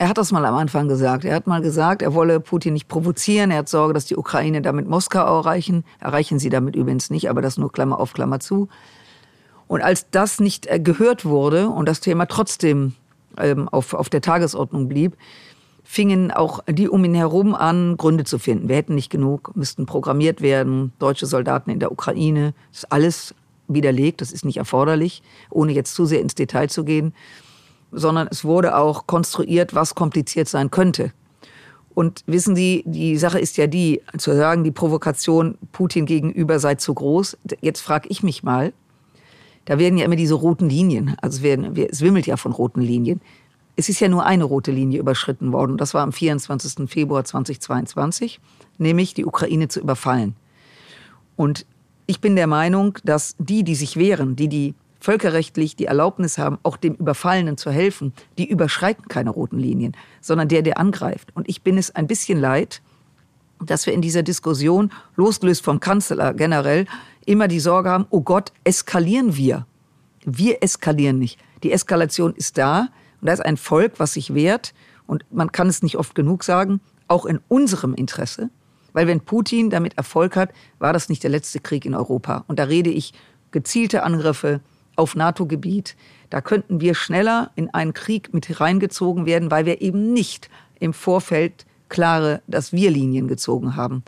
[0.00, 1.26] Er hat das mal am Anfang gesagt.
[1.26, 3.50] Er hat mal gesagt, er wolle Putin nicht provozieren.
[3.50, 5.84] Er hat Sorge, dass die Ukraine damit Moskau erreichen.
[5.98, 8.68] Erreichen sie damit übrigens nicht, aber das nur Klammer auf Klammer zu.
[9.66, 12.94] Und als das nicht äh, gehört wurde und das Thema trotzdem
[13.36, 15.18] ähm, auf, auf der Tagesordnung blieb,
[15.90, 18.68] fingen auch die um ihn herum an, Gründe zu finden.
[18.68, 22.54] Wir hätten nicht genug, müssten programmiert werden, deutsche Soldaten in der Ukraine.
[22.70, 23.34] Das ist alles
[23.66, 27.12] widerlegt, das ist nicht erforderlich, ohne jetzt zu sehr ins Detail zu gehen,
[27.90, 31.12] sondern es wurde auch konstruiert, was kompliziert sein könnte.
[31.92, 36.76] Und wissen Sie, die Sache ist ja die, zu sagen, die Provokation Putin gegenüber sei
[36.76, 37.36] zu groß.
[37.62, 38.72] Jetzt frage ich mich mal,
[39.64, 43.20] da werden ja immer diese roten Linien, also werden, es wimmelt ja von roten Linien.
[43.80, 45.78] Es ist ja nur eine rote Linie überschritten worden.
[45.78, 46.86] Das war am 24.
[46.86, 48.38] Februar 2022,
[48.76, 50.36] nämlich die Ukraine zu überfallen.
[51.34, 51.64] Und
[52.04, 56.58] ich bin der Meinung, dass die, die sich wehren, die, die völkerrechtlich die Erlaubnis haben,
[56.62, 61.30] auch dem Überfallenen zu helfen, die überschreiten keine roten Linien, sondern der, der angreift.
[61.32, 62.82] Und ich bin es ein bisschen leid,
[63.64, 66.84] dass wir in dieser Diskussion, losgelöst vom Kanzler generell,
[67.24, 69.64] immer die Sorge haben, oh Gott, eskalieren wir.
[70.26, 71.38] Wir eskalieren nicht.
[71.62, 72.90] Die Eskalation ist da
[73.20, 74.72] und da ist ein Volk, was sich wehrt
[75.06, 78.50] und man kann es nicht oft genug sagen, auch in unserem Interesse.
[78.92, 82.44] Weil wenn Putin damit Erfolg hat, war das nicht der letzte Krieg in Europa.
[82.48, 83.12] Und da rede ich
[83.50, 84.60] gezielte Angriffe
[84.96, 85.96] auf NATO-Gebiet.
[86.28, 90.92] Da könnten wir schneller in einen Krieg mit reingezogen werden, weil wir eben nicht im
[90.92, 94.04] Vorfeld klare, dass wir Linien gezogen haben.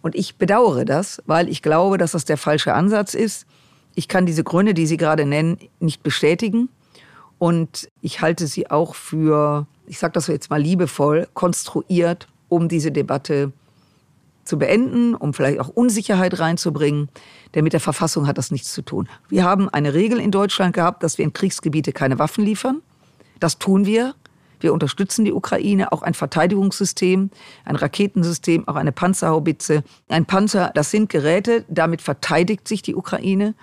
[0.00, 3.46] Und ich bedauere das, weil ich glaube, dass das der falsche Ansatz ist.
[3.94, 6.68] Ich kann diese Gründe, die Sie gerade nennen, nicht bestätigen.
[7.42, 12.92] Und ich halte sie auch für, ich sage das jetzt mal liebevoll, konstruiert, um diese
[12.92, 13.50] Debatte
[14.44, 17.08] zu beenden, um vielleicht auch Unsicherheit reinzubringen.
[17.52, 19.08] Denn mit der Verfassung hat das nichts zu tun.
[19.28, 22.80] Wir haben eine Regel in Deutschland gehabt, dass wir in Kriegsgebiete keine Waffen liefern.
[23.40, 24.14] Das tun wir.
[24.60, 27.30] Wir unterstützen die Ukraine, auch ein Verteidigungssystem,
[27.64, 29.82] ein Raketensystem, auch eine Panzerhaubitze.
[30.08, 33.56] Ein Panzer, das sind Geräte, damit verteidigt sich die Ukraine.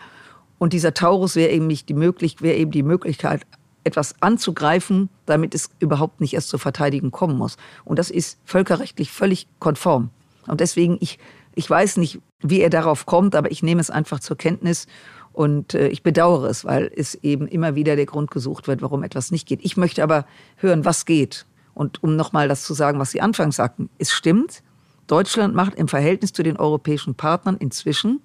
[0.58, 3.48] Und dieser Taurus wäre eben nicht eben die Möglichkeit,
[3.84, 7.58] etwas anzugreifen, damit es überhaupt nicht erst zur Verteidigung kommen muss.
[7.86, 10.10] Und das ist völkerrechtlich völlig konform.
[10.48, 11.20] Und deswegen, ich,
[11.56, 14.88] ich weiß nicht, wie er darauf kommt, aber ich nehme es einfach zur Kenntnis
[15.34, 19.04] und äh, ich bedauere es, weil es eben immer wieder der Grund gesucht wird, warum
[19.04, 19.60] etwas nicht geht.
[19.63, 20.26] Ich möchte aber
[20.58, 21.46] hören, was geht.
[21.74, 24.63] Und um nochmal das zu sagen, was Sie anfangs sagten, es stimmt,
[25.08, 28.22] Deutschland macht im Verhältnis zu den europäischen Partnern inzwischen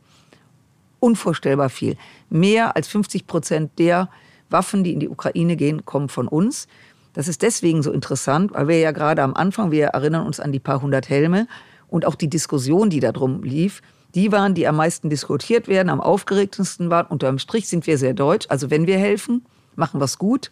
[1.01, 1.97] unvorstellbar viel.
[2.31, 4.09] Mehr als 50 Prozent der
[4.55, 6.67] Waffen, die in die Ukraine gehen, kommen von uns.
[7.13, 10.53] Das ist deswegen so interessant, weil wir ja gerade am Anfang, wir erinnern uns an
[10.53, 11.47] die paar hundert Helme
[11.89, 13.83] und auch die Diskussion, die darum lief,
[14.15, 17.07] die waren, die am meisten diskutiert werden, am aufgeregtesten waren.
[17.07, 18.47] Unterm Strich sind wir sehr deutsch.
[18.49, 20.51] Also wenn wir helfen, machen wir es gut.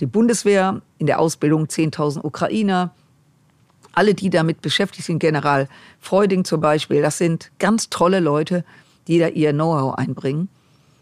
[0.00, 2.94] Die Bundeswehr in der Ausbildung 10.000 Ukrainer,
[3.92, 5.68] alle, die damit beschäftigt sind, General
[6.00, 8.64] Freuding zum Beispiel, das sind ganz tolle Leute,
[9.06, 10.48] die da ihr Know-how einbringen.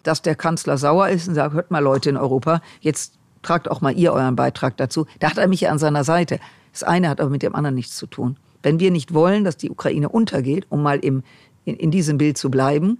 [0.03, 3.81] Dass der Kanzler sauer ist und sagt, hört mal Leute in Europa, jetzt tragt auch
[3.81, 5.07] mal ihr euren Beitrag dazu.
[5.21, 6.38] Da hat er mich ja an seiner Seite.
[6.73, 8.37] Das eine hat aber mit dem anderen nichts zu tun.
[8.62, 11.23] Wenn wir nicht wollen, dass die Ukraine untergeht, um mal im
[11.65, 12.99] in, in diesem Bild zu bleiben,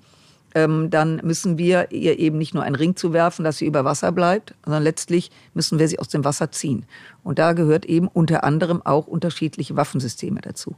[0.55, 3.85] ähm, dann müssen wir ihr eben nicht nur einen Ring zu werfen, dass sie über
[3.85, 6.85] Wasser bleibt, sondern letztlich müssen wir sie aus dem Wasser ziehen.
[7.23, 10.77] Und da gehört eben unter anderem auch unterschiedliche Waffensysteme dazu.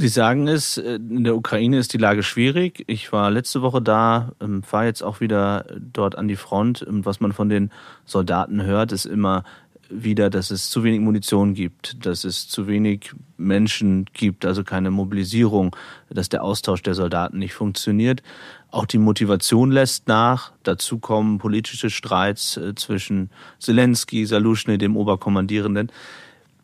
[0.00, 2.84] Sie sagen es, äh, in der Ukraine ist die Lage schwierig.
[2.86, 6.82] Ich war letzte Woche da, ähm, fahre jetzt auch wieder dort an die Front.
[6.82, 7.72] Und was man von den
[8.04, 9.42] Soldaten hört, ist immer,
[9.90, 14.90] wieder, dass es zu wenig Munition gibt, dass es zu wenig Menschen gibt, also keine
[14.90, 15.74] Mobilisierung,
[16.10, 18.22] dass der Austausch der Soldaten nicht funktioniert.
[18.70, 20.52] Auch die Motivation lässt nach.
[20.62, 25.90] Dazu kommen politische Streits äh, zwischen Zelensky, Saluschny, dem Oberkommandierenden.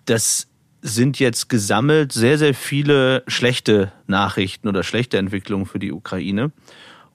[0.05, 0.49] Das
[0.87, 6.53] sind jetzt gesammelt sehr, sehr viele schlechte Nachrichten oder schlechte Entwicklungen für die Ukraine.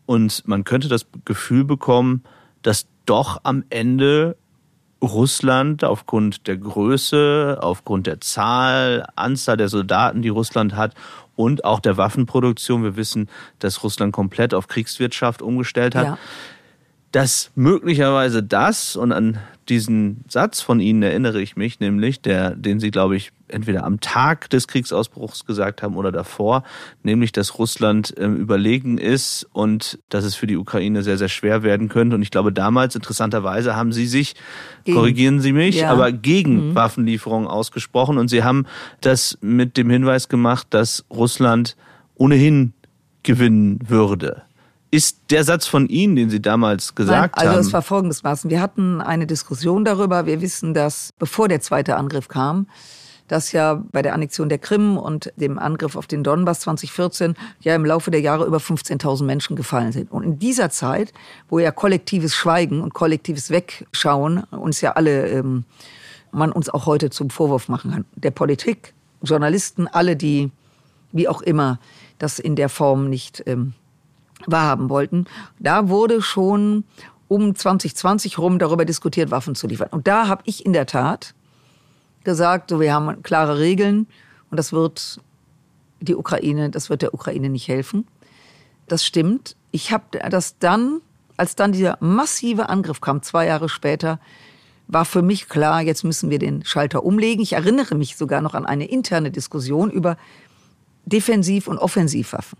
[0.07, 2.23] Und man könnte das Gefühl bekommen,
[2.63, 4.35] dass doch am Ende
[5.03, 10.95] Russland aufgrund der Größe, aufgrund der Zahl, Anzahl der Soldaten, die Russland hat
[11.35, 12.83] und auch der Waffenproduktion.
[12.83, 13.29] Wir wissen,
[13.59, 16.05] dass Russland komplett auf Kriegswirtschaft umgestellt hat.
[16.05, 16.17] Ja.
[17.11, 22.79] Dass möglicherweise das und an diesen Satz von Ihnen erinnere ich mich, nämlich der, den
[22.79, 26.63] Sie, glaube ich, entweder am Tag des Kriegsausbruchs gesagt haben oder davor,
[27.03, 31.63] nämlich, dass Russland ähm, überlegen ist und dass es für die Ukraine sehr, sehr schwer
[31.63, 32.15] werden könnte.
[32.15, 34.35] Und ich glaube, damals, interessanterweise, haben Sie sich,
[34.83, 34.97] gegen.
[34.97, 35.91] korrigieren Sie mich, ja.
[35.91, 36.75] aber gegen mhm.
[36.75, 38.17] Waffenlieferungen ausgesprochen.
[38.17, 38.65] Und Sie haben
[39.01, 41.75] das mit dem Hinweis gemacht, dass Russland
[42.15, 42.73] ohnehin
[43.23, 44.43] gewinnen würde.
[44.91, 47.57] Ist der Satz von Ihnen, den Sie damals gesagt Nein, also haben?
[47.57, 48.49] Also es war folgendermaßen.
[48.49, 50.25] Wir hatten eine Diskussion darüber.
[50.25, 52.67] Wir wissen, dass bevor der zweite Angriff kam,
[53.29, 57.75] dass ja bei der Annexion der Krim und dem Angriff auf den Donbass 2014 ja
[57.75, 60.11] im Laufe der Jahre über 15.000 Menschen gefallen sind.
[60.11, 61.13] Und in dieser Zeit,
[61.47, 65.63] wo ja kollektives Schweigen und kollektives Wegschauen uns ja alle, ähm,
[66.31, 70.51] man uns auch heute zum Vorwurf machen kann, der Politik, Journalisten, alle, die
[71.11, 71.79] wie auch immer
[72.17, 73.73] das in der Form nicht ähm,
[74.45, 75.25] wahrhaben wollten,
[75.59, 76.83] da wurde schon
[77.27, 79.89] um 2020 rum darüber diskutiert, Waffen zu liefern.
[79.91, 81.35] Und da habe ich in der Tat
[82.29, 84.05] gesagt, so wir haben klare Regeln
[84.51, 85.19] und das wird
[85.99, 88.05] die Ukraine, das wird der Ukraine nicht helfen.
[88.87, 89.55] Das stimmt.
[89.71, 91.01] Ich habe das dann,
[91.37, 94.19] als dann dieser massive Angriff kam, zwei Jahre später,
[94.87, 97.41] war für mich klar, jetzt müssen wir den Schalter umlegen.
[97.41, 100.17] Ich erinnere mich sogar noch an eine interne Diskussion über
[101.05, 102.57] Defensiv- und Offensivwaffen.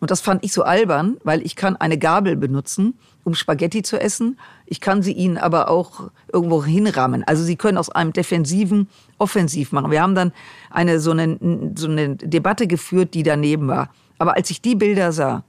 [0.00, 4.00] Und das fand ich so albern, weil ich kann eine Gabel benutzen, um Spaghetti zu
[4.00, 4.38] essen.
[4.66, 7.24] Ich kann sie ihnen aber auch irgendwo hinrammen.
[7.24, 9.90] Also sie können aus einem defensiven offensiv machen.
[9.90, 10.32] Wir haben dann
[10.70, 11.38] eine so, eine
[11.74, 13.90] so eine Debatte geführt, die daneben war.
[14.18, 15.42] Aber als ich die Bilder sah,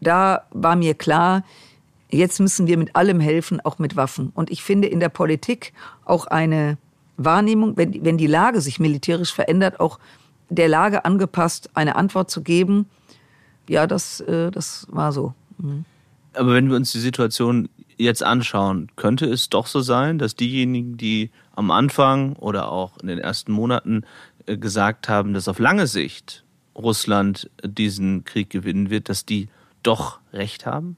[0.00, 1.42] da war mir klar,
[2.10, 4.32] jetzt müssen wir mit allem helfen, auch mit Waffen.
[4.34, 5.72] Und ich finde in der Politik
[6.04, 6.78] auch eine
[7.16, 9.98] Wahrnehmung, wenn, wenn die Lage sich militärisch verändert, auch
[10.48, 12.86] der Lage angepasst, eine Antwort zu geben,
[13.68, 15.34] ja, das, äh, das war so.
[15.58, 15.84] Mhm.
[16.34, 20.96] Aber wenn wir uns die Situation jetzt anschauen, könnte es doch so sein, dass diejenigen,
[20.96, 24.04] die am Anfang oder auch in den ersten Monaten
[24.46, 26.44] äh, gesagt haben, dass auf lange Sicht
[26.76, 29.48] Russland diesen Krieg gewinnen wird, dass die
[29.82, 30.96] doch recht haben?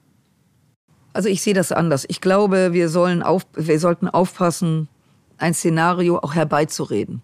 [1.13, 2.05] Also ich sehe das anders.
[2.07, 4.87] Ich glaube, wir, sollen auf, wir sollten aufpassen,
[5.37, 7.21] ein Szenario auch herbeizureden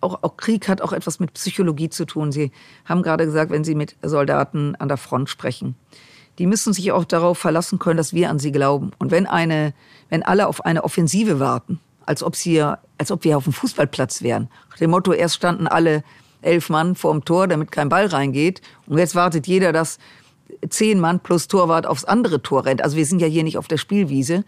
[0.00, 2.32] auch, auch Krieg hat auch etwas mit Psychologie zu tun.
[2.32, 2.52] Sie
[2.84, 5.74] haben gerade gesagt, wenn Sie mit Soldaten an der Front sprechen,
[6.38, 8.92] die müssen sich auch darauf verlassen können, dass wir an sie glauben.
[8.98, 9.74] Und wenn eine,
[10.08, 14.22] wenn alle auf eine Offensive warten, als ob sie, als ob wir auf dem Fußballplatz
[14.22, 16.02] wären, nach dem Motto, erst standen alle
[16.40, 19.98] elf Mann vorm Tor, damit kein Ball reingeht, und jetzt wartet jeder, dass
[20.68, 22.82] zehn Mann plus Torwart aufs andere Tor rennt.
[22.82, 24.44] Also wir sind ja hier nicht auf der Spielwiese.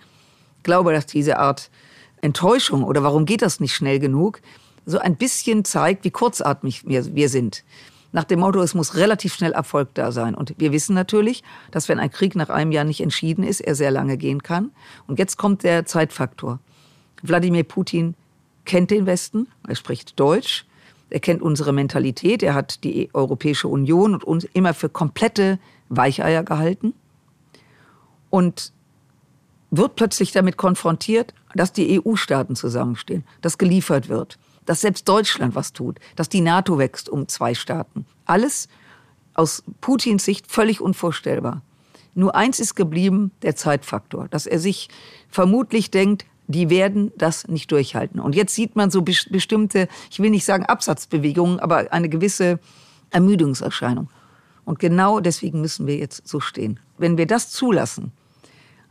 [0.56, 1.70] Ich glaube, dass diese Art
[2.22, 4.40] Enttäuschung oder warum geht das nicht schnell genug,
[4.86, 7.64] so ein bisschen zeigt, wie kurzatmig wir, wir sind.
[8.12, 10.34] Nach dem Motto, es muss relativ schnell Erfolg da sein.
[10.34, 13.74] Und wir wissen natürlich, dass wenn ein Krieg nach einem Jahr nicht entschieden ist, er
[13.74, 14.70] sehr lange gehen kann.
[15.06, 16.58] Und jetzt kommt der Zeitfaktor.
[17.22, 18.14] Wladimir Putin
[18.64, 20.66] kennt den Westen, er spricht Deutsch,
[21.08, 26.42] er kennt unsere Mentalität, er hat die Europäische Union und uns immer für komplette Weicheier
[26.42, 26.94] gehalten
[28.30, 28.72] und
[29.70, 35.72] wird plötzlich damit konfrontiert, dass die EU-Staaten zusammenstehen, dass geliefert wird dass selbst Deutschland was
[35.72, 38.06] tut, dass die NATO wächst um zwei Staaten.
[38.24, 38.68] Alles
[39.34, 41.62] aus Putins Sicht völlig unvorstellbar.
[42.14, 44.88] Nur eins ist geblieben, der Zeitfaktor, dass er sich
[45.30, 48.20] vermutlich denkt, die werden das nicht durchhalten.
[48.20, 52.58] Und jetzt sieht man so bestimmte, ich will nicht sagen Absatzbewegungen, aber eine gewisse
[53.10, 54.10] Ermüdungserscheinung.
[54.64, 56.78] Und genau deswegen müssen wir jetzt so stehen.
[56.98, 58.12] Wenn wir das zulassen,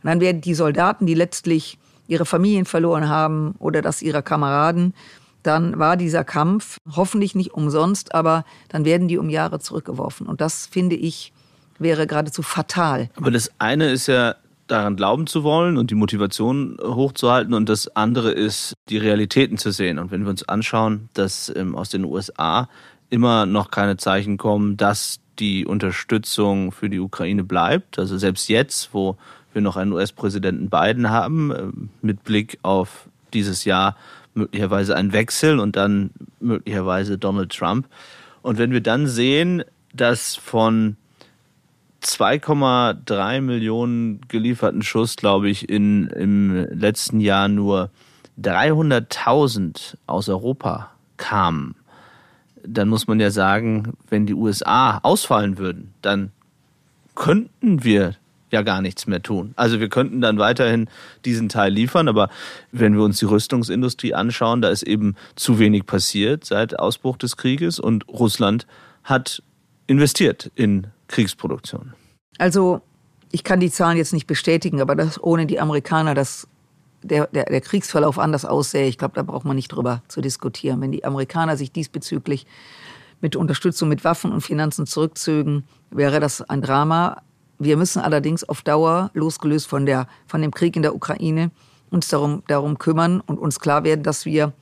[0.02, 4.94] dann werden die Soldaten, die letztlich ihre Familien verloren haben oder das ihrer Kameraden,
[5.42, 10.26] dann war dieser Kampf hoffentlich nicht umsonst, aber dann werden die um Jahre zurückgeworfen.
[10.26, 11.32] Und das finde ich
[11.78, 13.10] wäre geradezu fatal.
[13.16, 17.94] Aber das eine ist ja daran glauben zu wollen und die Motivation hochzuhalten und das
[17.94, 19.98] andere ist die Realitäten zu sehen.
[19.98, 22.68] Und wenn wir uns anschauen, dass ähm, aus den USA
[23.10, 28.94] immer noch keine Zeichen kommen, dass die Unterstützung für die Ukraine bleibt, also selbst jetzt,
[28.94, 29.16] wo
[29.52, 31.64] wir noch einen US-Präsidenten Biden haben, äh,
[32.00, 33.96] mit Blick auf dieses Jahr
[34.34, 37.86] möglicherweise ein Wechsel und dann möglicherweise Donald Trump.
[38.42, 39.62] Und wenn wir dann sehen,
[39.94, 40.96] dass von
[42.02, 47.90] 2,3 Millionen gelieferten Schuss, glaube ich, in, im letzten Jahr nur
[48.40, 51.76] 300.000 aus Europa kamen,
[52.64, 56.32] dann muss man ja sagen, wenn die USA ausfallen würden, dann
[57.14, 58.16] könnten wir
[58.52, 59.52] ja gar nichts mehr tun.
[59.56, 60.88] Also wir könnten dann weiterhin
[61.24, 62.28] diesen Teil liefern, aber
[62.70, 67.36] wenn wir uns die Rüstungsindustrie anschauen, da ist eben zu wenig passiert seit Ausbruch des
[67.36, 68.66] Krieges und Russland
[69.04, 69.42] hat
[69.86, 71.94] investiert in Kriegsproduktion.
[72.38, 72.80] Also
[73.30, 76.46] ich kann die Zahlen jetzt nicht bestätigen, aber dass ohne die Amerikaner das
[77.02, 80.80] der, der, der Kriegsverlauf anders aussähe, ich glaube, da braucht man nicht drüber zu diskutieren.
[80.80, 82.46] Wenn die Amerikaner sich diesbezüglich
[83.20, 87.22] mit Unterstützung mit Waffen und Finanzen zurückzögen, wäre das ein Drama.
[87.62, 91.52] Wir müssen allerdings auf Dauer, losgelöst von, der, von dem Krieg in der Ukraine,
[91.90, 94.52] uns darum, darum kümmern und uns klar werden, dass wir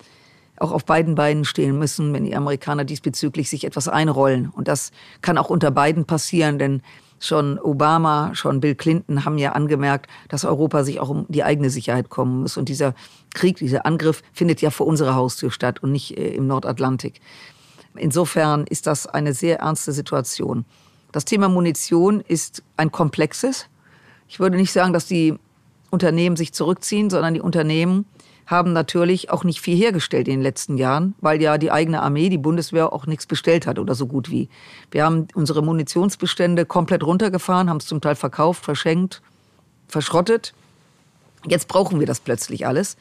[0.58, 4.50] auch auf beiden Beinen stehen müssen, wenn die Amerikaner diesbezüglich sich etwas einrollen.
[4.50, 4.90] Und das
[5.22, 6.82] kann auch unter beiden passieren, denn
[7.18, 11.70] schon Obama, schon Bill Clinton haben ja angemerkt, dass Europa sich auch um die eigene
[11.70, 12.58] Sicherheit kommen muss.
[12.58, 12.94] Und dieser
[13.32, 17.20] Krieg, dieser Angriff findet ja vor unserer Haustür statt und nicht äh, im Nordatlantik.
[17.96, 20.66] Insofern ist das eine sehr ernste Situation.
[21.12, 23.66] Das Thema Munition ist ein komplexes.
[24.28, 25.34] Ich würde nicht sagen, dass die
[25.90, 28.06] Unternehmen sich zurückziehen, sondern die Unternehmen
[28.46, 32.28] haben natürlich auch nicht viel hergestellt in den letzten Jahren, weil ja die eigene Armee,
[32.28, 34.48] die Bundeswehr auch nichts bestellt hat oder so gut wie.
[34.90, 39.22] Wir haben unsere Munitionsbestände komplett runtergefahren, haben es zum Teil verkauft, verschenkt,
[39.86, 40.52] verschrottet.
[41.46, 42.96] Jetzt brauchen wir das plötzlich alles.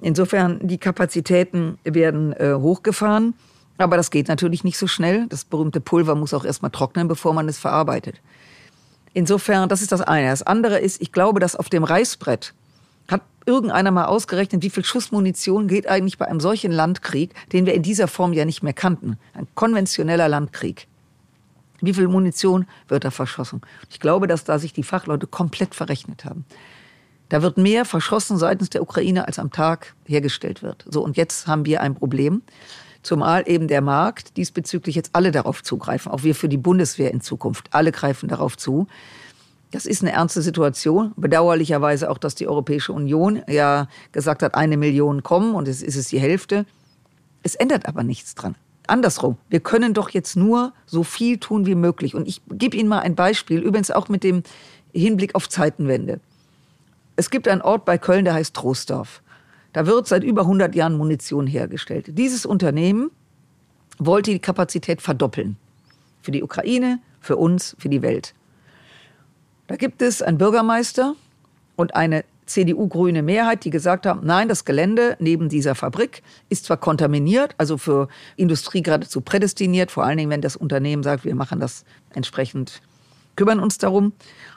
[0.00, 3.34] Insofern, die Kapazitäten werden äh, hochgefahren.
[3.78, 5.26] Aber das geht natürlich nicht so schnell.
[5.28, 8.20] Das berühmte Pulver muss auch erstmal trocknen, bevor man es verarbeitet.
[9.14, 10.28] Insofern, das ist das eine.
[10.28, 12.54] Das andere ist, ich glaube, dass auf dem Reißbrett
[13.08, 17.74] hat irgendeiner mal ausgerechnet, wie viel Schussmunition geht eigentlich bei einem solchen Landkrieg, den wir
[17.74, 19.16] in dieser Form ja nicht mehr kannten.
[19.32, 20.86] Ein konventioneller Landkrieg.
[21.80, 23.62] Wie viel Munition wird da verschossen?
[23.88, 26.44] Ich glaube, dass da sich die Fachleute komplett verrechnet haben.
[27.28, 30.84] Da wird mehr verschossen seitens der Ukraine, als am Tag hergestellt wird.
[30.88, 32.42] So, und jetzt haben wir ein Problem.
[33.02, 36.10] Zumal eben der Markt diesbezüglich jetzt alle darauf zugreifen.
[36.12, 37.68] Auch wir für die Bundeswehr in Zukunft.
[37.72, 38.86] Alle greifen darauf zu.
[39.70, 41.12] Das ist eine ernste Situation.
[41.16, 45.96] Bedauerlicherweise auch, dass die Europäische Union ja gesagt hat, eine Million kommen und es ist
[45.96, 46.66] es die Hälfte.
[47.42, 48.56] Es ändert aber nichts dran.
[48.86, 52.14] Andersrum, wir können doch jetzt nur so viel tun wie möglich.
[52.14, 54.42] Und ich gebe Ihnen mal ein Beispiel, übrigens auch mit dem
[54.92, 56.20] Hinblick auf Zeitenwende.
[57.16, 59.22] Es gibt einen Ort bei Köln, der heißt Troisdorf.
[59.72, 62.06] Da wird seit über 100 Jahren Munition hergestellt.
[62.18, 63.10] Dieses Unternehmen
[63.98, 65.56] wollte die Kapazität verdoppeln.
[66.22, 68.34] Für die Ukraine, für uns, für die Welt.
[69.66, 71.14] Da gibt es einen Bürgermeister
[71.76, 76.78] und eine CDU-grüne Mehrheit, die gesagt haben, nein, das Gelände neben dieser Fabrik ist zwar
[76.78, 81.60] kontaminiert, also für Industrie geradezu prädestiniert, vor allen Dingen, wenn das Unternehmen sagt, wir machen
[81.60, 82.80] das entsprechend,
[83.36, 84.12] kümmern uns darum.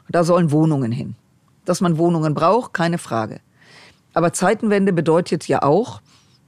[0.09, 1.16] Da sollen Wohnungen hin.
[1.66, 3.41] Dass man Wohnungen braucht, keine Frage.
[4.14, 6.01] Aber Zeitenwende bedeutet ja auch,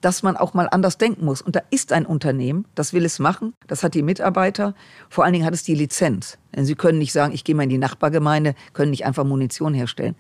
[0.04, 1.42] dass man auch mal anders denken muss.
[1.42, 4.76] Und da ist ein Unternehmen, das will es machen, das hat die Mitarbeiter,
[5.10, 6.38] vor allen Dingen hat es die Lizenz.
[6.54, 9.74] Denn sie können nicht sagen, ich gehe mal in die Nachbargemeinde, können nicht einfach Munition
[9.74, 10.16] herstellen.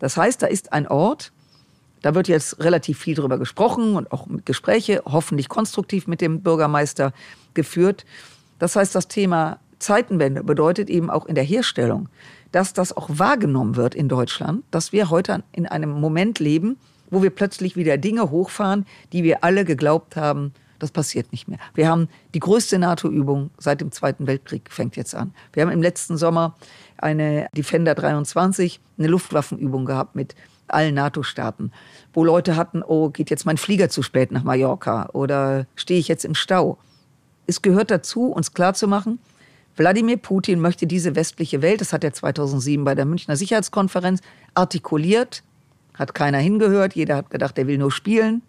[0.00, 1.32] Das heißt, da ist ein Ort,
[2.02, 7.12] da wird jetzt relativ viel drüber gesprochen und auch Gespräche, hoffentlich konstruktiv mit dem Bürgermeister
[7.54, 8.04] geführt.
[8.58, 12.08] Das heißt, das Thema Zeitenwende bedeutet eben auch in der Herstellung,
[12.52, 16.78] dass das auch wahrgenommen wird in Deutschland, dass wir heute in einem Moment leben,
[17.10, 21.58] wo wir plötzlich wieder Dinge hochfahren, die wir alle geglaubt haben, das passiert nicht mehr.
[21.74, 25.34] Wir haben die größte NATO-Übung seit dem Zweiten Weltkrieg, fängt jetzt an.
[25.52, 26.54] Wir haben im letzten Sommer
[26.98, 30.34] eine Defender 23, eine Luftwaffenübung gehabt mit
[30.68, 31.72] allen NATO-Staaten,
[32.12, 36.08] wo Leute hatten, oh, geht jetzt mein Flieger zu spät nach Mallorca oder stehe ich
[36.08, 36.78] jetzt im Stau.
[37.46, 39.18] Es gehört dazu, uns klarzumachen,
[39.78, 44.20] Wladimir Putin möchte diese westliche Welt, das hat er 2007 bei der Münchner Sicherheitskonferenz
[44.54, 45.44] artikuliert,
[45.94, 48.42] hat keiner hingehört, jeder hat gedacht, er will nur spielen.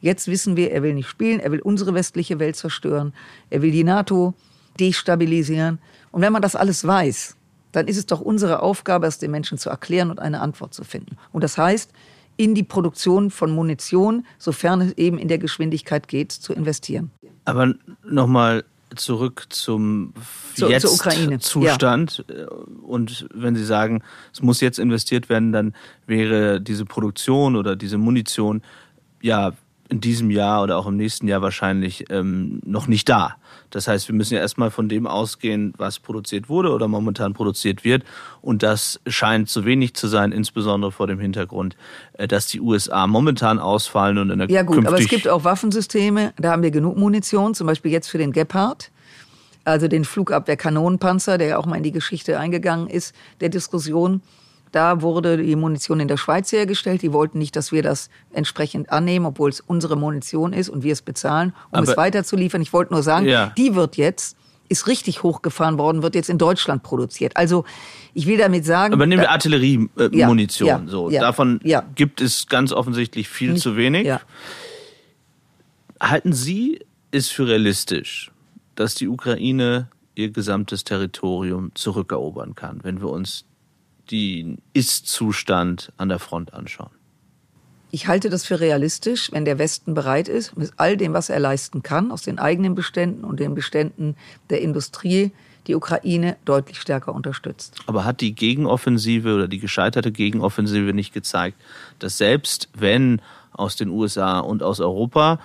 [0.00, 3.12] Jetzt wissen wir, er will nicht spielen, er will unsere westliche Welt zerstören,
[3.50, 4.34] er will die NATO
[4.78, 5.80] destabilisieren.
[6.12, 7.36] Und wenn man das alles weiß,
[7.72, 10.84] dann ist es doch unsere Aufgabe, es den Menschen zu erklären und eine Antwort zu
[10.84, 11.16] finden.
[11.32, 11.90] Und das heißt,
[12.36, 17.10] in die Produktion von Munition, sofern es eben in der Geschwindigkeit geht, zu investieren.
[17.44, 17.74] Aber
[18.04, 18.64] nochmal
[18.94, 20.14] zurück zum
[20.54, 21.38] zur, jetzt zur Ukraine.
[21.40, 22.24] Zustand.
[22.28, 22.46] Ja.
[22.82, 25.74] Und wenn Sie sagen, es muss jetzt investiert werden, dann
[26.06, 28.62] wäre diese Produktion oder diese Munition
[29.20, 29.52] ja
[29.88, 33.36] in diesem Jahr oder auch im nächsten Jahr wahrscheinlich ähm, noch nicht da.
[33.70, 37.84] Das heißt, wir müssen ja erstmal von dem ausgehen, was produziert wurde oder momentan produziert
[37.84, 38.04] wird.
[38.40, 41.76] Und das scheint zu wenig zu sein, insbesondere vor dem Hintergrund,
[42.14, 45.44] äh, dass die USA momentan ausfallen und in der Ja gut, aber es gibt auch
[45.44, 48.90] Waffensysteme, da haben wir genug Munition, zum Beispiel jetzt für den Gepard
[49.66, 54.22] also den Flugabwehrkanonenpanzer, der ja auch mal in die Geschichte eingegangen ist, der Diskussion.
[54.72, 57.02] Da wurde die Munition in der Schweiz hergestellt.
[57.02, 60.92] Die wollten nicht, dass wir das entsprechend annehmen, obwohl es unsere Munition ist und wir
[60.92, 62.60] es bezahlen, um Aber, es weiterzuliefern.
[62.62, 63.52] Ich wollte nur sagen, ja.
[63.56, 64.36] die wird jetzt
[64.68, 67.36] ist richtig hochgefahren worden, wird jetzt in Deutschland produziert.
[67.36, 67.64] Also
[68.14, 68.94] ich will damit sagen.
[68.94, 70.68] Aber nehmen wir Artilleriemunition.
[70.68, 71.60] Äh, ja, ja, so, ja, davon
[71.94, 74.10] gibt es ganz offensichtlich viel Nicht, zu wenig.
[76.00, 78.30] Halten Sie es für realistisch,
[78.74, 83.44] dass die Ukraine ihr gesamtes Territorium zurückerobern kann, wenn wir uns
[84.10, 86.90] den Ist-Zustand an der Front anschauen?
[87.90, 91.38] Ich halte das für realistisch, wenn der Westen bereit ist, mit all dem, was er
[91.38, 94.16] leisten kann, aus den eigenen Beständen und den Beständen
[94.50, 95.30] der Industrie,
[95.66, 97.80] die Ukraine deutlich stärker unterstützt.
[97.86, 101.60] Aber hat die Gegenoffensive oder die gescheiterte Gegenoffensive nicht gezeigt,
[101.98, 103.20] dass selbst wenn
[103.52, 105.40] aus den USA und aus Europa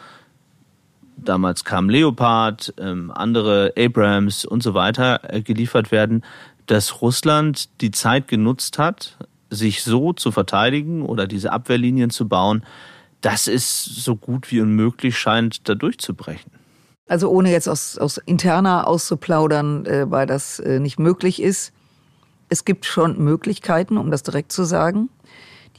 [1.24, 6.24] damals kam Leopard, ähm, andere Abrams und so weiter äh, geliefert werden,
[6.68, 9.18] dass Russland die Zeit genutzt hat,
[9.50, 12.64] sich so zu verteidigen oder diese Abwehrlinien zu bauen,
[13.22, 16.52] dass es so gut wie unmöglich scheint, da durchzubrechen.
[17.08, 21.74] Also ohne jetzt aus, aus interner auszuplaudern, äh, weil das äh, nicht möglich ist.
[22.50, 25.10] Es gibt schon Möglichkeiten, um das direkt zu sagen.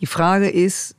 [0.01, 0.95] Die Frage ist,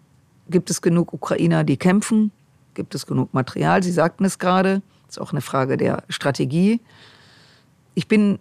[0.50, 2.32] gibt es genug Ukrainer, die kämpfen?
[2.74, 3.84] Gibt es genug Material?
[3.84, 4.82] Sie sagten es gerade.
[5.06, 6.80] Das ist auch eine Frage der Strategie.
[7.94, 8.40] Ich bin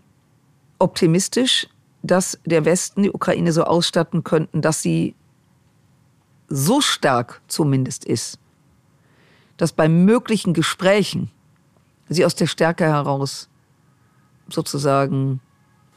[0.83, 1.69] optimistisch,
[2.03, 5.15] dass der Westen die Ukraine so ausstatten könnten, dass sie
[6.49, 8.39] so stark zumindest ist,
[9.57, 11.31] dass bei möglichen Gesprächen
[12.09, 13.49] sie aus der Stärke heraus
[14.49, 15.41] sozusagen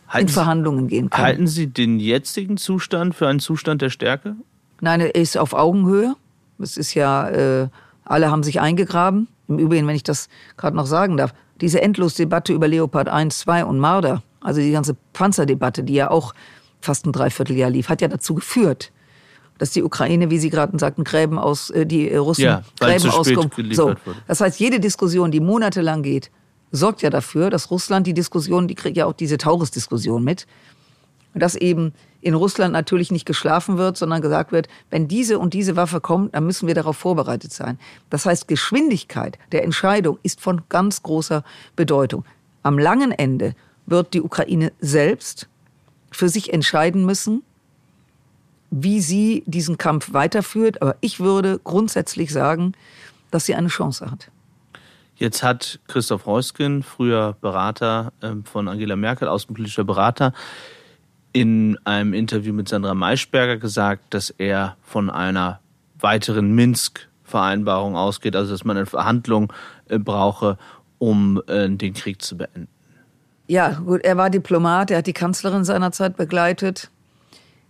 [0.08, 1.26] halten in Verhandlungen gehen kann.
[1.26, 4.36] Halten Sie den jetzigen Zustand für einen Zustand der Stärke?
[4.82, 6.16] Nein, er ist auf Augenhöhe.
[6.60, 7.68] Es ist ja, äh,
[8.04, 9.28] alle haben sich eingegraben.
[9.48, 13.66] Im Übrigen, wenn ich das gerade noch sagen darf, diese Endlosdebatte über Leopard 1, 2
[13.66, 16.34] und Marder, also die ganze Panzerdebatte, die ja auch
[16.82, 18.92] fast ein Dreivierteljahr lief, hat ja dazu geführt,
[19.58, 23.52] dass die Ukraine, wie Sie gerade sagten, Gräben aus, äh, die Russen ja, Gräben auskommen.
[23.72, 23.96] So,
[24.28, 26.30] das heißt, jede Diskussion, die monatelang geht,
[26.72, 30.46] sorgt ja dafür, dass Russland die Diskussion, die kriegt ja auch diese Taurus-Diskussion mit,
[31.34, 35.76] dass eben in Russland natürlich nicht geschlafen wird, sondern gesagt wird, wenn diese und diese
[35.76, 37.78] Waffe kommt, dann müssen wir darauf vorbereitet sein.
[38.10, 41.44] Das heißt, Geschwindigkeit der Entscheidung ist von ganz großer
[41.76, 42.26] Bedeutung.
[42.64, 43.54] Am langen Ende
[43.86, 45.48] wird die Ukraine selbst
[46.12, 47.44] für sich entscheiden müssen,
[48.72, 50.82] wie sie diesen Kampf weiterführt.
[50.82, 52.74] Aber ich würde grundsätzlich sagen,
[53.32, 54.32] dass sie eine Chance hat.
[55.18, 60.34] Jetzt hat Christoph Reusken, früher Berater ähm, von Angela Merkel, außenpolitischer Berater,
[61.32, 65.60] in einem Interview mit Sandra Maischberger gesagt, dass er von einer
[66.00, 69.52] weiteren Minsk-Vereinbarung ausgeht, also dass man eine Verhandlung
[69.88, 70.58] äh, brauche,
[70.98, 72.68] um äh, den Krieg zu beenden.
[73.48, 76.90] Ja, gut, er war Diplomat, er hat die Kanzlerin seinerzeit begleitet.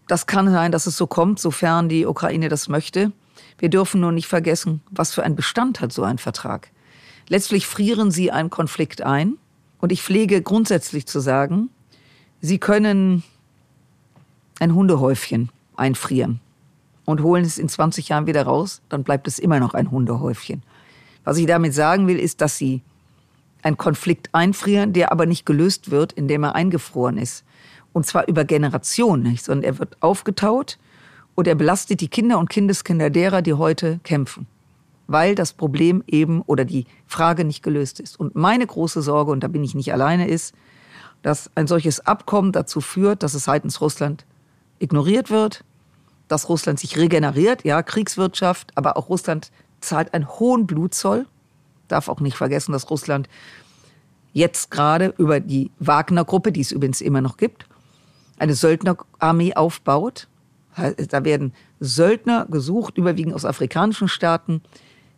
[0.07, 3.11] Das kann sein, dass es so kommt, sofern die Ukraine das möchte.
[3.57, 6.69] Wir dürfen nur nicht vergessen, was für einen Bestand hat so ein Vertrag.
[7.27, 9.37] Letztlich frieren sie einen Konflikt ein.
[9.79, 11.69] Und ich pflege grundsätzlich zu sagen,
[12.41, 13.23] sie können
[14.59, 16.39] ein Hundehäufchen einfrieren
[17.03, 20.63] und holen es in 20 Jahren wieder raus, dann bleibt es immer noch ein Hundehäufchen.
[21.23, 22.81] Was ich damit sagen will, ist, dass sie
[23.65, 27.43] einen Konflikt einfrieren, der aber nicht gelöst wird, indem er eingefroren ist.
[27.93, 30.77] Und zwar über Generationen nicht, sondern er wird aufgetaut
[31.33, 34.47] und er belastet die Kinder und Kindeskinder derer, die heute kämpfen.
[35.07, 38.19] Weil das Problem eben oder die Frage nicht gelöst ist.
[38.19, 40.53] Und meine große Sorge, und da bin ich nicht alleine, ist,
[41.21, 44.25] dass ein solches Abkommen dazu führt, dass es seitens Russland
[44.77, 45.63] ignoriert wird,
[46.27, 51.25] dass Russland sich regeneriert, ja, Kriegswirtschaft, aber auch Russland zahlt einen hohen Blutzoll.
[51.87, 53.29] Darf auch nicht vergessen, dass Russland
[54.33, 57.67] jetzt gerade über die Wagner-Gruppe, die es übrigens immer noch gibt,
[58.37, 60.27] eine Söldnerarmee aufbaut.
[60.75, 64.61] Da werden Söldner gesucht, überwiegend aus afrikanischen Staaten,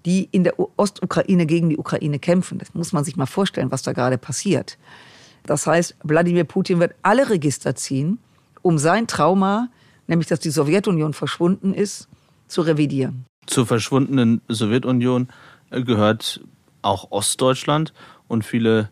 [0.05, 2.59] die in der Ostukraine gegen die Ukraine kämpfen.
[2.59, 4.77] Das muss man sich mal vorstellen, was da gerade passiert.
[5.45, 8.19] Das heißt, Wladimir Putin wird alle Register ziehen,
[8.61, 9.69] um sein Trauma,
[10.05, 12.07] nämlich dass die Sowjetunion verschwunden ist,
[12.47, 13.25] zu revidieren.
[13.47, 15.29] Zur verschwundenen Sowjetunion
[15.69, 16.41] äh, gehört
[16.81, 17.93] auch Ostdeutschland
[18.27, 18.89] und viele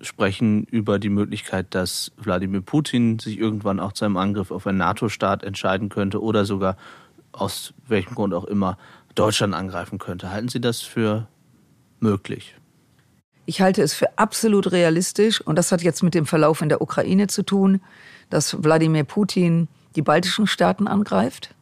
[0.00, 4.78] sprechen über die Möglichkeit, dass Wladimir Putin sich irgendwann auch zu einem Angriff auf einen
[4.78, 6.76] NATO-Staat entscheiden könnte oder sogar
[7.30, 8.76] aus welchem Grund auch immer
[9.14, 10.30] Deutschland angreifen könnte.
[10.30, 11.28] Halten Sie das für
[12.00, 12.56] möglich?
[13.46, 16.80] Ich halte es für absolut realistisch und das hat jetzt mit dem Verlauf in der
[16.80, 17.80] Ukraine zu tun
[18.32, 21.54] dass Wladimir Putin die baltischen Staaten angreift,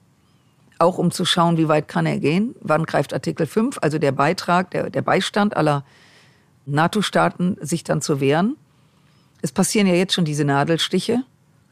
[0.81, 2.55] auch um zu schauen, wie weit kann er gehen.
[2.61, 5.85] Wann greift Artikel 5, also der Beitrag, der, der Beistand aller
[6.67, 8.57] NATO-Staaten, sich dann zu wehren.
[9.43, 11.23] Es passieren ja jetzt schon diese Nadelstiche.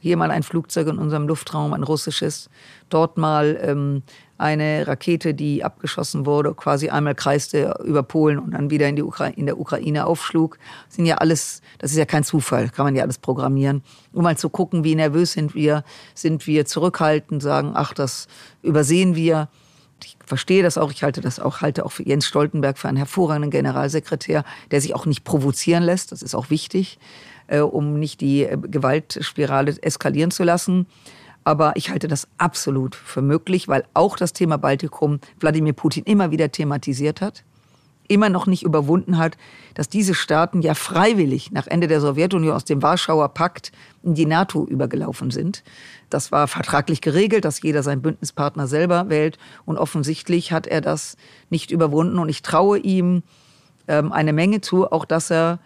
[0.01, 2.51] Hier mal ein Flugzeug in unserem Luftraum, ein russisches.
[2.89, 4.03] Dort mal ähm,
[4.39, 9.03] eine Rakete, die abgeschossen wurde, quasi einmal kreiste über Polen und dann wieder in, die
[9.03, 10.59] Ukra in der Ukraine aufschlug.
[10.87, 13.83] Das sind ja alles, das ist ja kein Zufall, kann man ja alles programmieren.
[14.13, 15.83] Um mal zu gucken, wie nervös sind wir,
[16.15, 18.29] sind wir zurückhaltend, sagen, ach, das
[18.63, 19.49] übersehen wir.
[20.05, 22.97] Ich verstehe das auch, ich halte das auch, halte auch für Jens Stoltenberg für einen
[22.97, 27.01] hervorragenden Generalsekretär, der sich auch nicht provozieren lässt, das ist auch wichtig,
[27.61, 30.87] um nicht die äh, Gewaltspirale eskalieren zu lassen.
[31.45, 36.31] Aber ich halte das absolut für möglich, weil auch das Thema Baltikum Wladimir Putin immer
[36.31, 37.45] wieder thematisiert hat,
[38.07, 39.39] immer noch nicht überwunden hat,
[39.75, 43.73] dass diese Staaten ja freiwillig nach Ende der Sowjetunion aus dem Warschauer Pakt
[44.03, 45.63] in die NATO übergelaufen sind.
[46.11, 49.39] Das war vertraglich geregelt, dass jeder seinen Bündnispartner selber wählt.
[49.65, 51.17] Und offensichtlich hat er das
[51.51, 52.19] nicht überwunden.
[52.19, 53.23] Und ich traue ihm
[53.87, 55.61] ähm, eine Menge zu, auch dass er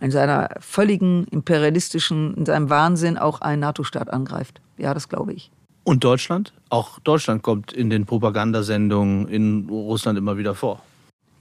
[0.00, 4.60] in seiner völligen imperialistischen, in seinem Wahnsinn auch einen NATO-Staat angreift.
[4.76, 5.50] Ja, das glaube ich.
[5.84, 6.52] Und Deutschland?
[6.68, 10.82] Auch Deutschland kommt in den Propagandasendungen in Russland immer wieder vor.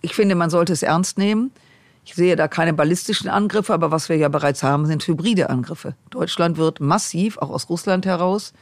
[0.01, 1.51] Ich finde, man sollte es ernst nehmen.
[2.05, 5.95] Ich sehe da keine ballistischen Angriffe, aber was wir ja bereits haben, sind hybride Angriffe.
[6.11, 8.53] Deutschland wird massiv, auch aus Russland heraus,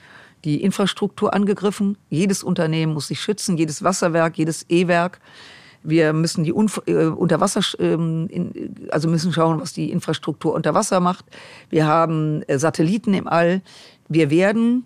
[0.45, 1.97] die Infrastruktur angegriffen.
[2.09, 5.19] Jedes Unternehmen muss sich schützen, jedes Wasserwerk, jedes E-Werk.
[5.83, 7.97] Wir müssen die Unf äh, Unterwasser, äh,
[8.89, 11.25] also müssen schauen, was die Infrastruktur unter Wasser macht.
[11.69, 13.61] Wir haben äh, Satelliten im All.
[14.07, 14.85] Wir werden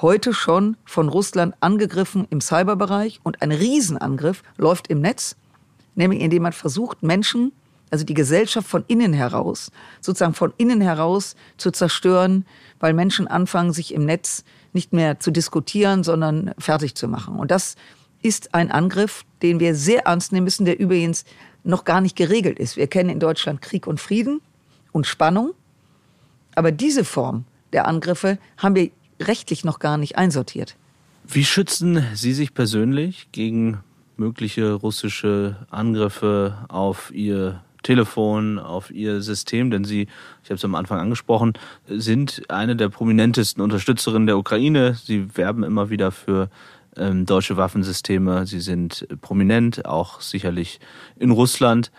[0.00, 5.36] heute schon von Russland angegriffen im Cyberbereich und ein Riesenangriff läuft im Netz,
[5.94, 7.52] nämlich indem man versucht, Menschen,
[7.90, 9.70] also die Gesellschaft von innen heraus,
[10.00, 12.44] sozusagen von innen heraus zu zerstören,
[12.80, 17.36] weil Menschen anfangen, sich im Netz nicht mehr zu diskutieren, sondern fertig zu machen.
[17.36, 17.76] Und das
[18.22, 21.24] ist ein Angriff, den wir sehr ernst nehmen müssen, der übrigens
[21.64, 22.76] noch gar nicht geregelt ist.
[22.76, 24.40] Wir kennen in Deutschland Krieg und Frieden
[24.92, 25.52] und Spannung.
[26.54, 28.90] Aber diese Form der Angriffe haben wir
[29.20, 30.76] rechtlich noch gar nicht einsortiert.
[31.26, 33.80] Wie schützen Sie sich persönlich gegen
[34.16, 39.70] mögliche russische Angriffe auf Ihr Telefon, auf Ihr System?
[39.70, 40.08] Denn Sie,
[40.42, 41.52] ich habe es am Anfang angesprochen,
[41.86, 44.94] sind eine der prominentesten Unterstützerinnen der Ukraine.
[44.94, 46.48] Sie werben immer wieder für
[46.98, 48.46] ähm, deutsche Waffensysteme.
[48.46, 50.80] Sie sind prominent, auch sicherlich
[51.18, 51.90] in Russland.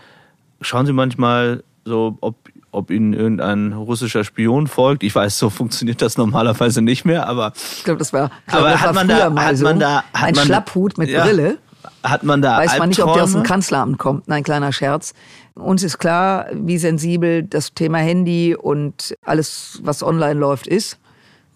[0.62, 2.36] Schauen Sie manchmal so, ob
[2.72, 5.04] ob ihnen irgendein russischer Spion folgt.
[5.04, 8.70] Ich weiß, so funktioniert das normalerweise nicht mehr, aber ich glaube, das war, glaub, aber
[8.72, 9.64] das hat, war man da, hat so.
[9.64, 11.58] man da hat ein man, Schlapphut mit ja, Brille.
[12.04, 14.28] Hat man da Weiß man nicht, ob der aus dem Kanzleramt kommt.
[14.28, 15.14] Nein, kleiner Scherz.
[15.56, 20.98] Uns ist klar, wie sensibel das Thema Handy und alles, was online läuft, ist.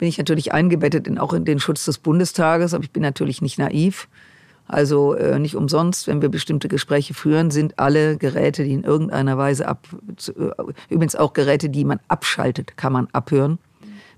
[0.04, 3.42] Bin ich natürlich eingebettet in, auch in den Schutz des Bundestages, aber ich bin natürlich
[3.42, 4.10] nicht naiv.
[4.68, 9.38] Also äh, nicht umsonst, wenn wir bestimmte Gespräche führen, sind alle Geräte, die in irgendeiner
[9.38, 9.88] Weise ab,
[10.28, 13.60] äh, übrigens auch Geräte, die man abschaltet, kann man abhören.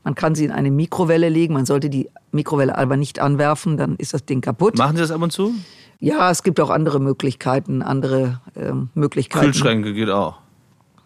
[0.04, 3.96] Man kann sie in eine Mikrowelle legen, man sollte die Mikrowelle aber nicht anwerfen, dann
[3.98, 4.80] ist das Ding kaputt.
[4.80, 5.54] Machen Sie das ab und zu?
[6.00, 9.52] Ja, es gibt auch andere Möglichkeiten, andere äh, Möglichkeiten.
[9.52, 10.40] Kühlschränke geht auch.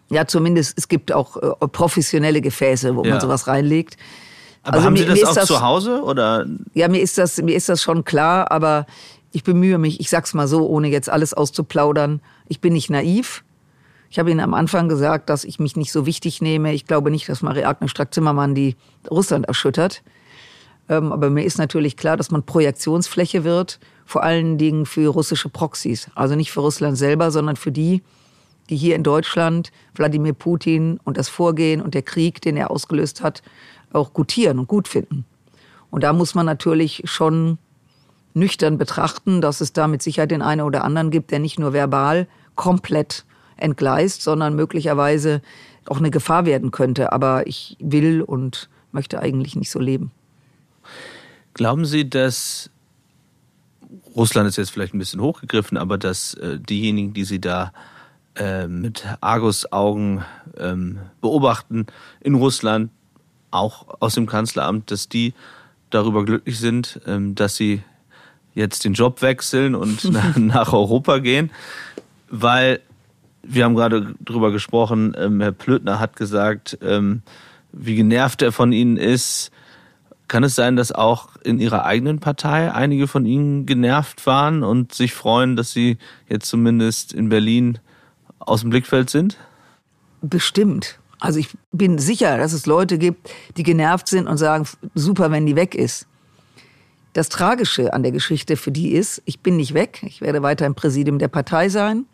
[0.08, 3.10] Ja, zumindest es gibt auch äh, professionelle Gefäße, wo ja.
[3.10, 3.98] man sowas reinlegt.
[4.62, 6.46] Aber also haben Sie mir, das auch das, zu Hause oder?
[6.74, 8.86] Ja, mir ist das mir ist das schon klar, aber
[9.32, 12.20] ich bemühe mich, ich sag's mal so, ohne jetzt alles auszuplaudern.
[12.48, 13.44] Ich bin nicht naiv.
[14.10, 16.74] Ich habe Ihnen am Anfang gesagt, dass ich mich nicht so wichtig nehme.
[16.74, 18.76] Ich glaube nicht, dass Marie-Agnes Strack-Zimmermann die
[19.08, 20.02] Russland erschüttert.
[20.88, 25.48] Ähm, aber mir ist natürlich klar, dass man Projektionsfläche wird, vor allen Dingen für russische
[25.48, 26.10] Proxys.
[26.16, 28.02] Also nicht für Russland selber, sondern für die,
[28.68, 33.22] die hier in Deutschland Wladimir Putin und das Vorgehen und der Krieg, den er ausgelöst
[33.22, 33.42] hat,
[33.92, 35.24] auch gutieren und gut finden.
[35.90, 37.58] Und da muss man natürlich schon
[38.34, 41.72] nüchtern betrachten, dass es da mit Sicherheit den einen oder anderen gibt, der nicht nur
[41.72, 43.24] verbal komplett
[43.56, 45.42] entgleist, sondern möglicherweise
[45.86, 47.12] auch eine Gefahr werden könnte.
[47.12, 50.12] Aber ich will und möchte eigentlich nicht so leben.
[51.54, 52.70] Glauben Sie, dass
[54.14, 57.72] Russland ist jetzt vielleicht ein bisschen hochgegriffen, aber dass äh, diejenigen, die Sie da
[58.36, 60.24] äh, mit Argus-Augen
[60.56, 61.86] ähm, beobachten
[62.20, 62.90] in Russland,
[63.50, 65.34] auch aus dem Kanzleramt, dass die
[65.90, 67.82] darüber glücklich sind, ähm, dass sie
[68.54, 70.04] jetzt den Job wechseln und
[70.36, 71.50] nach Europa gehen,
[72.28, 72.80] weil
[73.42, 77.22] wir haben gerade drüber gesprochen, ähm, Herr Plötner hat gesagt, ähm,
[77.72, 79.50] wie genervt er von Ihnen ist.
[80.28, 84.94] Kann es sein, dass auch in Ihrer eigenen Partei einige von Ihnen genervt waren und
[84.94, 85.98] sich freuen, dass Sie
[86.28, 87.78] jetzt zumindest in Berlin
[88.38, 89.38] aus dem Blickfeld sind?
[90.20, 90.99] Bestimmt.
[91.20, 95.46] Also ich bin sicher, dass es Leute gibt, die genervt sind und sagen, super, wenn
[95.46, 96.06] die weg ist.
[97.12, 100.64] Das Tragische an der Geschichte für die ist, ich bin nicht weg, ich werde weiter
[100.64, 102.06] im Präsidium der Partei sein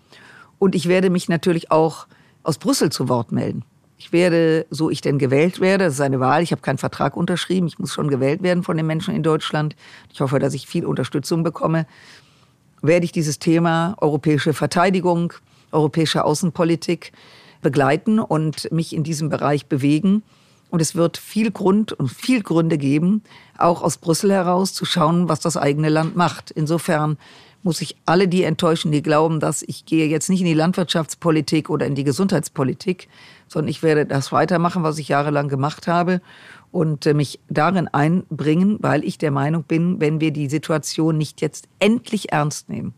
[0.59, 2.07] und ich werde mich natürlich auch
[2.43, 3.63] aus Brüssel zu Wort melden.
[3.99, 7.17] Ich werde, so ich denn gewählt werde, das ist eine Wahl, ich habe keinen Vertrag
[7.17, 9.77] unterschrieben, ich muss schon gewählt werden von den Menschen in Deutschland.
[10.13, 11.87] Ich hoffe, dass ich viel Unterstützung bekomme.
[12.83, 15.33] Werde ich dieses Thema europäische Verteidigung,
[15.73, 17.13] europäische Außenpolitik
[17.63, 20.23] begleiten und mich in diesem Bereich bewegen.
[20.71, 23.23] Und es wird viel Grund und viel Gründe geben,
[23.57, 26.51] auch aus Brüssel heraus zu schauen, was das eigene Land macht.
[26.51, 27.19] Insofern
[27.63, 31.69] muss ich alle die enttäuschen, die glauben, dass ich gehe jetzt nicht in die Landwirtschaftspolitik
[31.69, 33.09] oder in die Gesundheitspolitik,
[33.49, 36.21] sondern ich werde das weitermachen, was ich jahrelang gemacht habe
[36.71, 41.41] und äh, mich darin einbringen, weil ich der Meinung bin, wenn wir die Situation nicht
[41.41, 42.95] jetzt endlich ernst nehmen.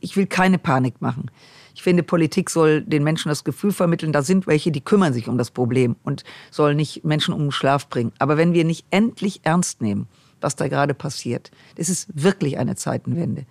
[0.00, 1.30] Ich will keine Panik machen.
[1.74, 5.28] Ich finde, Politik soll den Menschen das Gefühl vermitteln, da sind welche, die kümmern sich
[5.28, 8.12] um das Problem und sollen nicht Menschen um den Schlaf bringen.
[8.18, 10.06] Aber wenn wir nicht endlich ernst nehmen,
[10.40, 13.44] was da gerade passiert, das ist wirklich eine Zeitenwende.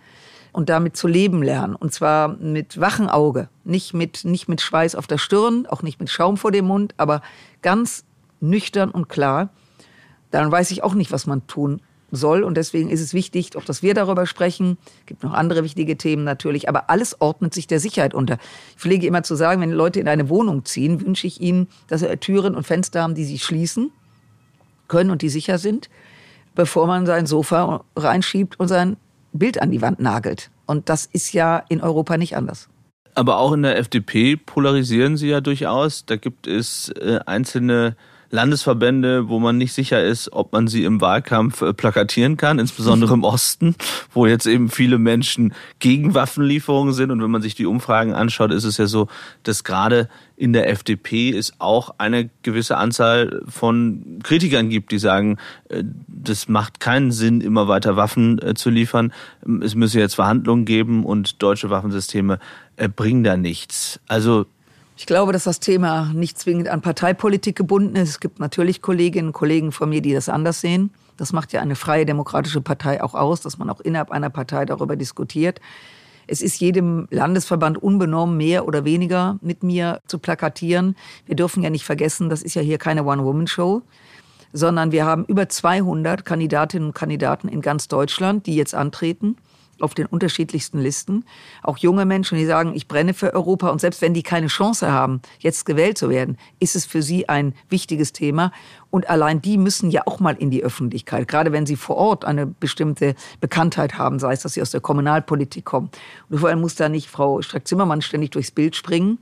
[0.53, 1.75] Und damit zu leben lernen.
[1.75, 3.49] Und zwar mit wachem Auge.
[3.63, 6.93] Nicht mit, nicht mit Schweiß auf der Stirn, auch nicht mit Schaum vor dem Mund,
[6.97, 7.21] aber
[7.63, 8.05] ganz
[8.39, 9.49] nüchtern und klar.
[10.29, 11.81] Dann weiß ich auch nicht, was man tun
[12.15, 12.43] soll.
[12.43, 14.77] Und deswegen ist es wichtig, auch dass wir darüber sprechen.
[15.01, 18.37] Es gibt noch andere wichtige Themen natürlich, aber alles ordnet sich der Sicherheit unter.
[18.75, 22.01] Ich pflege immer zu sagen, wenn Leute in eine Wohnung ziehen, wünsche ich ihnen, dass
[22.01, 23.91] sie Türen und Fenster haben, die sich schließen
[24.87, 25.89] können und die sicher sind,
[26.55, 28.97] bevor man sein Sofa reinschiebt und sein
[29.33, 30.51] Bild an die Wand nagelt.
[30.65, 32.69] Und das ist ja in Europa nicht anders.
[33.15, 36.05] Aber auch in der FDP polarisieren sie ja durchaus.
[36.05, 37.95] Da gibt es äh, einzelne
[38.33, 43.13] Landesverbände, wo man nicht sicher ist, ob man sie im Wahlkampf äh, plakatieren kann, insbesondere
[43.13, 43.75] im Osten,
[44.11, 47.11] wo jetzt eben viele Menschen gegen Waffenlieferungen sind.
[47.11, 49.07] Und wenn man sich die Umfragen anschaut, ist es ja so,
[49.43, 55.37] dass gerade in der FDP es auch eine gewisse Anzahl von Kritikern gibt, die sagen,
[55.69, 59.13] äh, das macht keinen Sinn, immer weiter Waffen äh, zu liefern.
[59.61, 62.39] Es müsse jetzt Verhandlungen geben und deutsche Waffensysteme
[62.95, 63.99] bringen da nichts.
[64.07, 64.47] Also
[64.95, 68.09] Ich glaube, dass das Thema nicht zwingend an Parteipolitik gebunden ist.
[68.09, 70.91] Es gibt natürlich Kolleginnen und Kollegen von mir, die das anders sehen.
[71.17, 74.65] Das macht ja eine freie demokratische Partei auch aus, dass man auch innerhalb einer Partei
[74.65, 75.59] darüber diskutiert.
[76.27, 80.95] Es ist jedem Landesverband unbenommen, mehr oder weniger mit mir zu plakatieren.
[81.25, 83.81] Wir dürfen ja nicht vergessen, das ist ja hier keine One-Woman-Show,
[84.53, 89.37] sondern wir haben über 200 Kandidatinnen und Kandidaten in ganz Deutschland, die jetzt antreten
[89.83, 91.25] auf den unterschiedlichsten Listen.
[91.61, 93.69] Auch junge Menschen, die sagen, ich brenne für Europa.
[93.69, 97.29] Und selbst wenn die keine Chance haben, jetzt gewählt zu werden, ist es für sie
[97.29, 98.51] ein wichtiges Thema.
[98.89, 102.25] Und allein die müssen ja auch mal in die Öffentlichkeit, gerade wenn sie vor Ort
[102.25, 105.89] eine bestimmte Bekanntheit haben, sei es, dass sie aus der Kommunalpolitik kommen.
[106.29, 109.17] Und vor allem muss da nicht Frau Strack-Zimmermann ständig durchs Bild springen,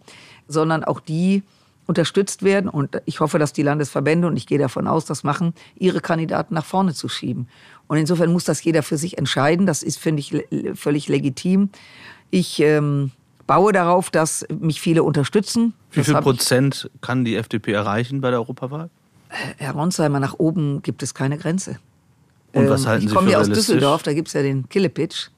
[0.47, 1.43] sondern auch die,
[1.91, 2.70] unterstützt werden.
[2.70, 6.53] Und ich hoffe, dass die Landesverbände, und ich gehe davon aus, das machen, ihre Kandidaten
[6.53, 7.47] nach vorne zu schieben.
[7.91, 9.65] Und insofern muss das jeder für sich entscheiden.
[9.65, 11.71] Das ist, finde ich, völlig legitim.
[12.29, 13.11] Ich ähm,
[13.47, 15.73] baue darauf, dass mich viele unterstützen.
[15.91, 18.89] Wie viel Prozent kann die FDP erreichen bei der Europawahl?
[19.27, 21.79] Äh, Herr Ronsheimer, nach oben gibt es keine Grenze.
[22.53, 24.69] Und was ähm, halten Sie Ich komme ja aus Düsseldorf, da gibt es ja den
[24.69, 25.29] Killepitch.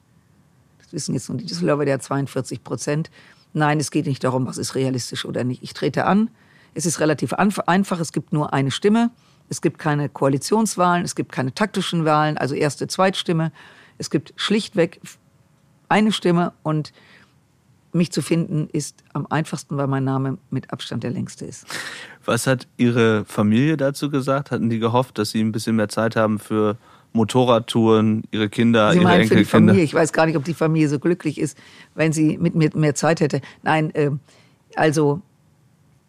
[0.78, 3.10] Das wissen jetzt nur die Düsseldorfer, der hat 42 Prozent.
[3.52, 5.64] Nein, es geht nicht darum, was ist realistisch oder nicht.
[5.64, 6.30] Ich trete an.
[6.72, 7.98] Es ist relativ einfach.
[7.98, 9.10] Es gibt nur eine Stimme.
[9.48, 13.52] Es gibt keine Koalitionswahlen, es gibt keine taktischen Wahlen, also erste, Zweitstimme.
[13.98, 15.00] Es gibt schlichtweg
[15.88, 16.92] eine Stimme und
[17.92, 21.64] mich zu finden ist am einfachsten, weil mein Name mit Abstand der längste ist.
[22.24, 24.50] Was hat Ihre Familie dazu gesagt?
[24.50, 26.76] Hatten die gehofft, dass Sie ein bisschen mehr Zeit haben für
[27.12, 29.36] Motorradtouren, Ihre Kinder, sie Ihre meinen Enkelkinder?
[29.36, 29.84] Für die Familie.
[29.84, 31.56] Ich weiß gar nicht, ob die Familie so glücklich ist,
[31.94, 33.40] wenn sie mit mir mehr Zeit hätte.
[33.62, 34.10] Nein, äh,
[34.74, 35.22] also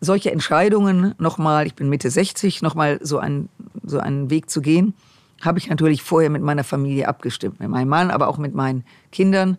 [0.05, 3.49] solche Entscheidungen nochmal, ich bin Mitte 60, nochmal so einen,
[3.83, 4.93] so einen Weg zu gehen,
[5.41, 8.85] habe ich natürlich vorher mit meiner Familie abgestimmt, mit meinem Mann, aber auch mit meinen
[9.11, 9.57] Kindern.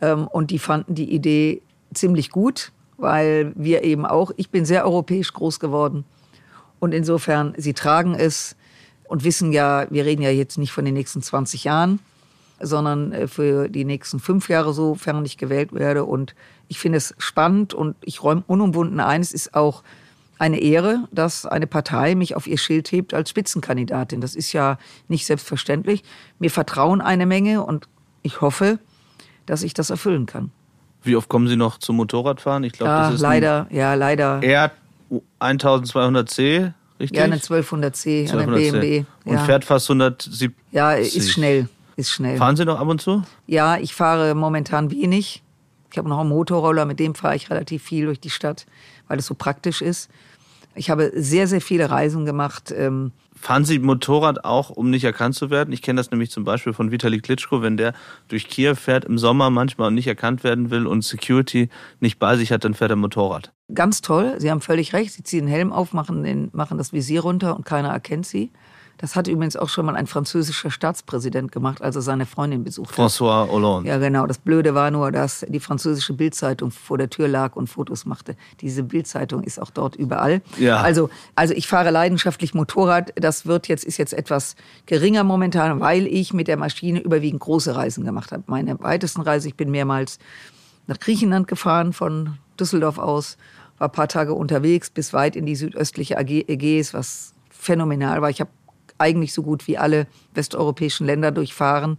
[0.00, 1.62] Ähm, und die fanden die Idee
[1.92, 6.04] ziemlich gut, weil wir eben auch, ich bin sehr europäisch groß geworden.
[6.78, 8.56] Und insofern, sie tragen es
[9.08, 11.98] und wissen ja, wir reden ja jetzt nicht von den nächsten 20 Jahren,
[12.60, 16.04] sondern äh, für die nächsten fünf Jahre, sofern ich gewählt werde.
[16.04, 16.34] Und
[16.68, 19.82] ich finde es spannend und ich räume unumwunden ein, es ist auch
[20.38, 24.20] eine Ehre, dass eine Partei mich auf ihr Schild hebt als Spitzenkandidatin.
[24.20, 24.78] Das ist ja
[25.08, 26.04] nicht selbstverständlich.
[26.38, 27.88] Mir vertrauen eine Menge und
[28.22, 28.78] ich hoffe,
[29.46, 30.50] dass ich das erfüllen kann.
[31.02, 32.64] Wie oft kommen Sie noch zum Motorradfahren?
[32.64, 34.42] Ich glaube, ja, das ist leider, ja, leider.
[34.42, 34.72] Er
[35.40, 37.18] 1200C, richtig?
[37.18, 38.38] Ja, eine 1200C, 1200C.
[38.38, 39.04] eine BMW.
[39.24, 39.44] Und ja.
[39.44, 40.52] fährt fast 170.
[40.72, 41.68] Ja, ist schnell,
[41.98, 42.36] ist schnell.
[42.36, 43.22] Fahren Sie noch ab und zu?
[43.46, 45.42] Ja, ich fahre momentan wenig.
[45.90, 48.66] Ich habe noch einen Motorroller, mit dem fahre ich relativ viel durch die Stadt,
[49.08, 50.08] weil es so praktisch ist.
[50.74, 52.72] Ich habe sehr, sehr viele Reisen gemacht.
[52.76, 55.72] Ähm, Fahren Sie Motorrad auch, um nicht erkannt zu werden?
[55.72, 57.94] Ich kenne das nämlich zum Beispiel von Vitali Klitschko, wenn der
[58.28, 61.68] durch Kiew fährt im Sommer manchmal und nicht erkannt werden will und Security
[61.98, 63.52] nicht bei sich hat, dann fährt er Motorrad.
[63.74, 65.12] Ganz toll, Sie haben völlig recht.
[65.12, 68.50] Sie ziehen den Helm auf, machen, den, machen das Visier runter und keiner erkennt Sie.
[68.98, 72.90] Das hat übrigens auch schon mal ein französischer Staatspräsident gemacht, als er seine Freundin besucht
[72.90, 72.98] hat.
[72.98, 73.88] François Hollande.
[73.88, 74.26] Ja, genau.
[74.26, 78.36] Das Blöde war nur, dass die französische Bildzeitung vor der Tür lag und Fotos machte.
[78.60, 80.42] Diese Bildzeitung ist auch dort überall.
[80.58, 80.80] Ja.
[80.80, 83.12] Also, also ich fahre leidenschaftlich Motorrad.
[83.14, 87.76] Das wird jetzt, ist jetzt etwas geringer momentan, weil ich mit der Maschine überwiegend große
[87.76, 88.42] Reisen gemacht habe.
[88.46, 90.18] Meine weitesten Reise, ich bin mehrmals
[90.88, 93.36] nach Griechenland gefahren von Düsseldorf aus,
[93.78, 98.30] war ein paar Tage unterwegs bis weit in die südöstliche Ägäis, was phänomenal war.
[98.30, 98.50] Ich habe
[98.98, 101.98] eigentlich so gut wie alle westeuropäischen Länder durchfahren.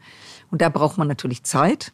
[0.52, 1.92] Und da braucht man natürlich Zeit.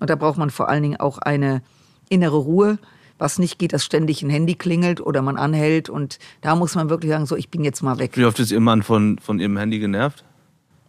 [0.00, 1.62] Und da braucht man vor allen Dingen auch eine
[2.08, 2.78] innere Ruhe,
[3.18, 5.88] was nicht geht, dass ständig ein Handy klingelt oder man anhält.
[5.88, 8.16] Und da muss man wirklich sagen, so, ich bin jetzt mal weg.
[8.16, 10.24] Wie oft ist Ihr Mann von, von Ihrem Handy genervt?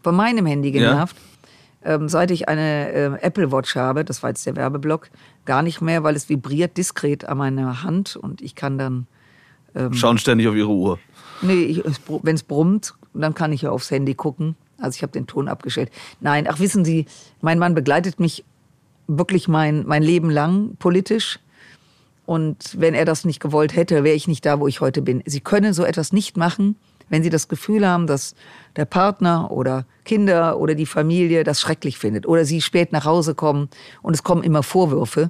[0.01, 1.15] Von meinem Handy genervt?
[1.15, 1.95] Ja.
[1.95, 5.09] Ähm, seit ich eine äh, Apple Watch habe, das war jetzt der Werbeblock,
[5.45, 9.05] gar nicht mehr, weil es vibriert diskret an meiner Hand und ich kann dann...
[9.75, 10.97] Ähm, Schauen ständig auf Ihre Uhr.
[11.41, 11.83] Nee,
[12.21, 14.55] wenn es brummt, dann kann ich ja aufs Handy gucken.
[14.77, 15.91] Also ich habe den Ton abgestellt.
[16.19, 17.05] Nein, ach wissen Sie,
[17.41, 18.43] mein Mann begleitet mich
[19.07, 21.39] wirklich mein, mein Leben lang politisch.
[22.25, 25.21] Und wenn er das nicht gewollt hätte, wäre ich nicht da, wo ich heute bin.
[25.25, 26.77] Sie können so etwas nicht machen,
[27.09, 28.33] wenn Sie das Gefühl haben, dass
[28.75, 33.35] der Partner oder Kinder oder die Familie das schrecklich findet oder Sie spät nach Hause
[33.35, 33.69] kommen
[34.01, 35.29] und es kommen immer Vorwürfe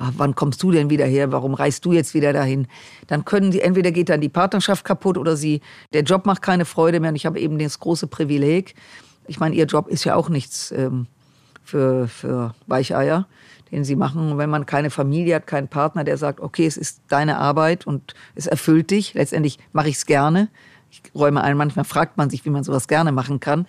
[0.00, 1.30] ach, wann kommst du denn wieder her?
[1.30, 2.66] Warum reist du jetzt wieder dahin?
[3.06, 5.60] Dann können sie, entweder geht dann die Partnerschaft kaputt oder sie,
[5.92, 7.10] der Job macht keine Freude mehr.
[7.10, 8.74] Und ich habe eben das große Privileg.
[9.26, 11.06] Ich meine, ihr Job ist ja auch nichts ähm,
[11.62, 13.28] für, für Weicheier,
[13.70, 14.38] den sie machen.
[14.38, 18.14] wenn man keine Familie hat, keinen Partner, der sagt, okay, es ist deine Arbeit und
[18.34, 19.14] es erfüllt dich.
[19.14, 20.48] Letztendlich mache ich es gerne.
[20.90, 23.66] Ich räume ein, manchmal fragt man sich, wie man sowas gerne machen kann.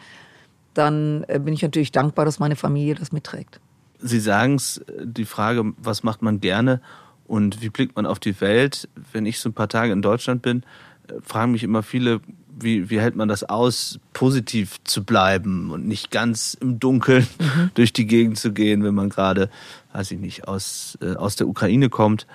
[0.73, 3.59] Dann äh, bin ich natürlich dankbar, dass meine Familie das mitträgt.
[4.01, 6.81] Sie sagen es, die Frage, was macht man gerne
[7.25, 8.89] und wie blickt man auf die Welt?
[9.13, 10.63] Wenn ich so ein paar Tage in Deutschland bin,
[11.07, 12.21] äh, fragen mich immer viele,
[12.59, 17.71] wie, wie hält man das aus, positiv zu bleiben und nicht ganz im Dunkeln mhm.
[17.75, 19.49] durch die Gegend zu gehen, wenn man gerade,
[19.93, 22.27] weiß ich nicht, aus, äh, aus der Ukraine kommt.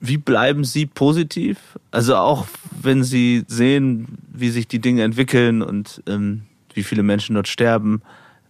[0.00, 1.78] Wie bleiben Sie positiv?
[1.90, 2.46] Also auch
[2.80, 6.42] wenn Sie sehen, wie sich die Dinge entwickeln und ähm,
[6.74, 8.02] wie viele Menschen dort sterben,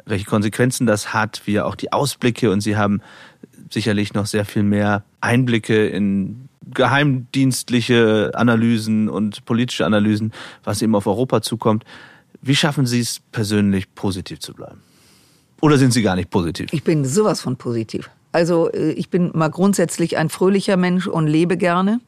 [0.08, 3.00] welche Konsequenzen das hat, wie auch die Ausblicke und Sie haben
[3.70, 10.32] sicherlich noch sehr viel mehr Einblicke in geheimdienstliche Analysen und politische Analysen,
[10.64, 11.84] was eben auf Europa zukommt.
[12.42, 14.80] Wie schaffen Sie es persönlich positiv zu bleiben?
[15.60, 16.72] Oder sind Sie gar nicht positiv?
[16.72, 18.10] Ich bin sowas von positiv.
[18.32, 22.00] Also äh, ich bin mal grundsätzlich ein fröhlicher Mensch und lebe gerne.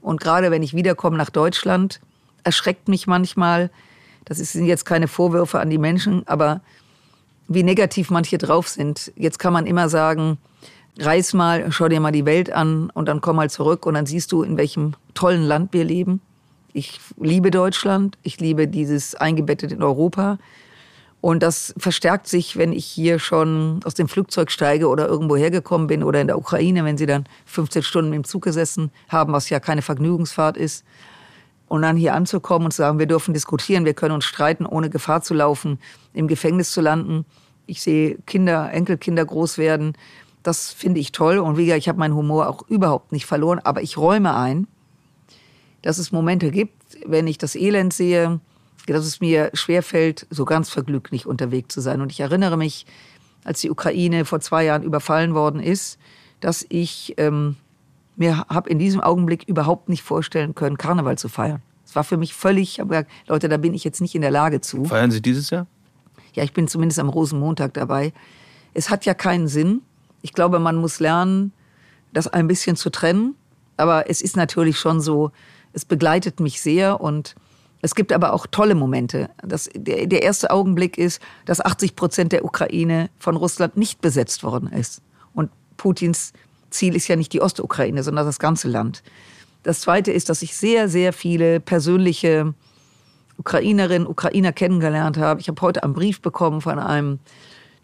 [0.00, 2.00] Und gerade wenn ich wiederkomme nach Deutschland,
[2.42, 3.70] erschreckt mich manchmal,
[4.24, 6.62] das sind jetzt keine Vorwürfe an die Menschen, aber
[7.50, 9.12] wie negativ manche drauf sind.
[9.16, 10.38] Jetzt kann man immer sagen,
[10.98, 14.06] reis mal, schau dir mal die Welt an und dann komm mal zurück und dann
[14.06, 16.20] siehst du, in welchem tollen Land wir leben.
[16.72, 20.38] Ich liebe Deutschland, ich liebe dieses eingebettet in Europa.
[21.20, 25.88] Und das verstärkt sich, wenn ich hier schon aus dem Flugzeug steige oder irgendwo hergekommen
[25.88, 29.50] bin oder in der Ukraine, wenn sie dann 15 Stunden im Zug gesessen haben, was
[29.50, 30.84] ja keine Vergnügungsfahrt ist.
[31.70, 34.90] Und dann hier anzukommen und zu sagen, wir dürfen diskutieren, wir können uns streiten, ohne
[34.90, 35.78] Gefahr zu laufen,
[36.12, 37.24] im Gefängnis zu landen.
[37.66, 39.92] Ich sehe Kinder, Enkelkinder groß werden.
[40.42, 41.38] Das finde ich toll.
[41.38, 43.60] Und wie gesagt, ich habe meinen Humor auch überhaupt nicht verloren.
[43.62, 44.66] Aber ich räume ein,
[45.82, 46.74] dass es Momente gibt,
[47.06, 48.40] wenn ich das Elend sehe,
[48.88, 52.00] dass es mir schwerfällt, so ganz vergnügt nicht unterwegs zu sein.
[52.00, 52.84] Und ich erinnere mich,
[53.44, 56.00] als die Ukraine vor zwei Jahren überfallen worden ist,
[56.40, 57.54] dass ich ähm,
[58.20, 61.62] mir habe in diesem Augenblick überhaupt nicht vorstellen können, Karneval zu feiern.
[61.84, 64.20] Es war für mich völlig, ich habe gesagt, Leute, da bin ich jetzt nicht in
[64.20, 64.84] der Lage zu.
[64.84, 65.66] Feiern Sie dieses Jahr?
[66.34, 68.12] Ja, ich bin zumindest am Rosenmontag dabei.
[68.74, 69.82] Es hat ja keinen Sinn.
[70.22, 71.52] Ich glaube, man muss lernen,
[72.12, 73.34] das ein bisschen zu trennen.
[73.76, 75.32] Aber es ist natürlich schon so,
[75.72, 77.34] es begleitet mich sehr und
[77.82, 79.30] es gibt aber auch tolle Momente.
[79.42, 84.44] Das, der, der erste Augenblick ist, dass 80 Prozent der Ukraine von Russland nicht besetzt
[84.44, 85.00] worden ist.
[85.32, 86.34] Und Putins
[86.70, 89.02] Ziel ist ja nicht die Ostukraine, sondern das ganze Land.
[89.62, 92.54] Das zweite ist, dass ich sehr, sehr viele persönliche
[93.36, 95.40] Ukrainerinnen, Ukrainer kennengelernt habe.
[95.40, 97.18] Ich habe heute einen Brief bekommen von einem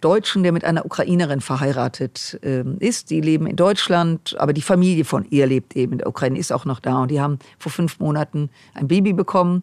[0.01, 3.11] Deutschen, der mit einer Ukrainerin verheiratet äh, ist.
[3.11, 6.53] Die leben in Deutschland, aber die Familie von ihr lebt eben in der Ukraine, ist
[6.53, 7.03] auch noch da.
[7.03, 9.63] Und die haben vor fünf Monaten ein Baby bekommen.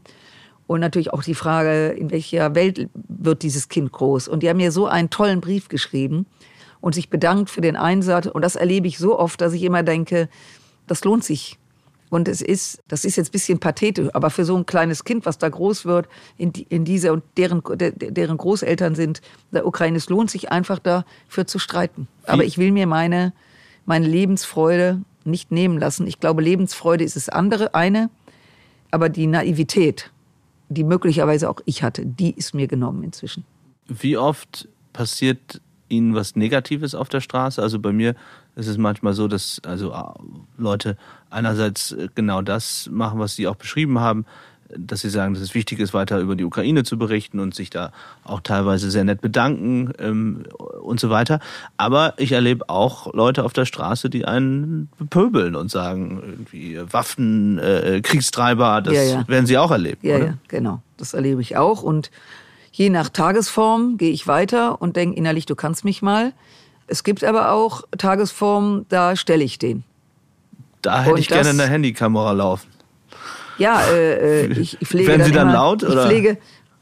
[0.65, 4.27] Und natürlich auch die Frage, in welcher Welt wird dieses Kind groß?
[4.27, 6.25] Und die haben mir so einen tollen Brief geschrieben
[6.83, 8.25] und sich bedankt für den Einsatz.
[8.25, 10.27] Und das erlebe ich so oft, dass ich immer denke,
[10.85, 11.57] das lohnt sich
[12.09, 15.25] und es ist, das ist jetzt ein bisschen pathetisch, aber für so ein kleines Kind,
[15.25, 19.21] was da groß wird, in, die, in dieser und deren, deren Großeltern sind
[19.53, 22.09] der Ukraine, es lohnt sich einfach dafür zu streiten.
[22.25, 23.31] Aber ich will mir meine,
[23.85, 26.05] meine Lebensfreude nicht nehmen lassen.
[26.05, 28.09] Ich glaube, Lebensfreude ist das andere, eine,
[28.91, 30.11] aber die Naivität,
[30.67, 33.45] die möglicherweise auch ich hatte, die ist mir genommen inzwischen.
[33.87, 35.61] Wie oft passiert
[35.95, 37.61] Ihnen was Negatives auf der Straße?
[37.61, 38.15] Also bei mir
[38.55, 40.03] ist es manchmal so, dass also äh,
[40.57, 40.97] Leute
[41.29, 44.25] einerseits äh, genau das machen, was Sie auch beschrieben haben,
[44.77, 47.69] dass sie sagen, dass es wichtig ist, weiter über die Ukraine zu berichten und sich
[47.69, 47.91] da
[48.23, 50.43] auch teilweise sehr nett bedanken ähm,
[50.81, 51.39] und so weiter.
[51.77, 57.59] Aber ich erlebe auch Leute auf der Straße, die einen bepöbeln und sagen, irgendwie Waffen,
[57.59, 59.27] äh, Kriegstreiber, das ja, ja.
[59.27, 59.99] werden sie auch erleben.
[60.01, 60.25] Ja, oder?
[60.25, 60.81] ja, genau.
[60.97, 61.83] Das erlebe ich auch.
[61.83, 62.11] Und
[62.73, 66.33] je nach Tagesform gehe ich weiter und denke innerlich, du kannst mich mal.
[66.87, 69.83] Es gibt aber auch Tagesformen, da stelle ich den.
[70.81, 72.67] Da hätte und ich gerne eine Handykamera laufen.
[73.57, 75.07] Ja, äh, äh ich, ich pflege.
[75.07, 75.83] Werden Sie dann, immer, laut?
[75.83, 76.01] Oder?
[76.01, 76.37] Ich pflege,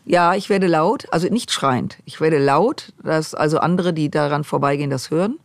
[0.06, 1.98] ja, ich werde laut, also nicht schreiend.
[2.06, 5.38] Ich werde laut, dass also andere, die daran vorbeigehen, das hören.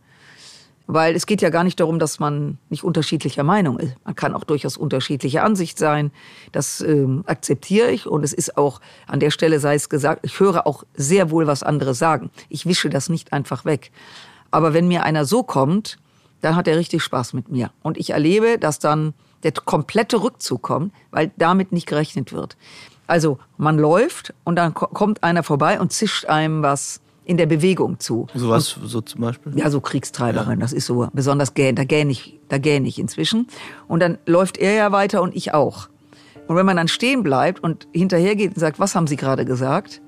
[0.87, 3.93] Weil es geht ja gar nicht darum, dass man nicht unterschiedlicher Meinung ist.
[4.05, 6.11] Man kann auch durchaus unterschiedlicher Ansicht sein.
[6.53, 8.07] Das ähm, akzeptiere ich.
[8.07, 11.45] Und es ist auch an der Stelle sei es gesagt, ich höre auch sehr wohl,
[11.45, 12.31] was andere sagen.
[12.47, 13.91] Ich wische das nicht einfach weg.
[14.49, 15.97] Aber wenn mir einer so kommt,
[16.41, 17.71] dann hat er richtig Spaß mit mir.
[17.83, 19.13] Und ich erlebe, dass dann
[19.43, 22.55] der komplette Rückzug kommt, weil damit nicht gerechnet wird.
[23.07, 27.99] Also man läuft und dann kommt einer vorbei und zischt einem was in der Bewegung
[27.99, 28.27] zu.
[28.33, 29.51] So was, so zum Beispiel?
[29.57, 30.55] Ja, so Kriegstreiberin, ja.
[30.61, 33.47] das ist so besonders gähn, da gähn ich, da gähn ich inzwischen.
[33.89, 35.89] Und dann läuft er ja weiter und ich auch.
[36.47, 39.43] Und wenn man dann stehen bleibt und hinterher geht und sagt, was haben Sie gerade
[39.43, 40.01] gesagt?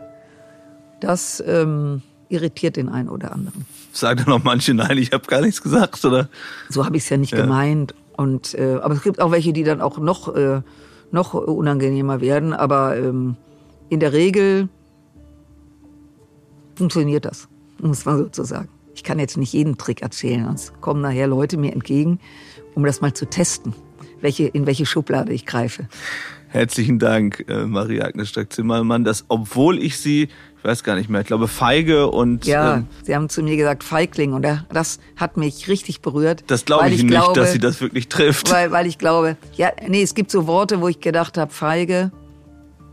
[1.02, 3.66] Das ähm, irritiert den einen oder anderen.
[3.92, 6.30] Sagen dann auch manche, nein, ich habe gar nichts gesagt, oder?
[6.70, 7.42] So habe ich es ja nicht ja.
[7.42, 7.96] gemeint.
[8.16, 10.62] Und, äh, aber es gibt auch welche, die dann auch noch, äh,
[11.12, 12.54] noch unangenehmer werden.
[12.54, 13.36] Aber ähm,
[13.90, 14.70] in der Regel
[16.80, 17.48] funktioniert das,
[17.80, 18.70] muss man sozusagen.
[19.00, 22.20] ich kann jetzt nicht jeden Trick erzählen, sonst kommen nachher Leute mir entgegen,
[22.76, 23.74] um das mal zu testen,
[24.20, 25.88] welche, in welche Schublade ich greife.
[26.50, 31.28] Herzlichen Dank, äh, Marie-Agnes Strack-Zimmermann, dass obwohl ich Sie, ich weiß gar nicht mehr, ich
[31.28, 32.46] glaube Feige und...
[32.46, 36.44] Ja, ähm, Sie haben zu mir gesagt Feigling und das hat mich richtig berührt.
[36.48, 38.52] Das glaube ich, ich nicht, glaube, dass Sie das wirklich trifft.
[38.52, 42.12] Weil, weil ich glaube, ja, nee, es gibt so Worte, wo ich gedacht habe, Feige.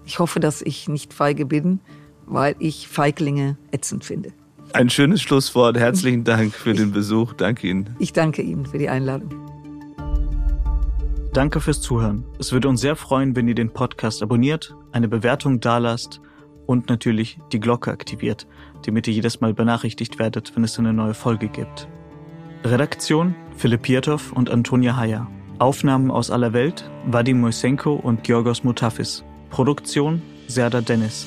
[0.04, 1.80] Ich hoffe, dass ich nicht feige bin,
[2.26, 4.32] weil ich Feiglinge ätzend finde.
[4.72, 5.78] Ein schönes Schlusswort.
[5.78, 7.32] Herzlichen Dank für ich, den Besuch.
[7.32, 7.96] Danke Ihnen.
[7.98, 9.30] Ich danke Ihnen für die Einladung.
[11.32, 12.24] Danke fürs Zuhören.
[12.38, 16.20] Es würde uns sehr freuen, wenn ihr den Podcast abonniert, eine Bewertung dalasst
[16.64, 18.46] und natürlich die Glocke aktiviert,
[18.86, 21.88] damit ihr jedes Mal benachrichtigt werdet, wenn es eine neue Folge gibt.
[22.64, 25.26] Redaktion Philipp Pietow und Antonia Heyer.
[25.58, 29.24] Aufnahmen aus aller Welt Vadim Moisenko und Georgos Mutafis.
[29.50, 31.26] Produktion Serda Dennis.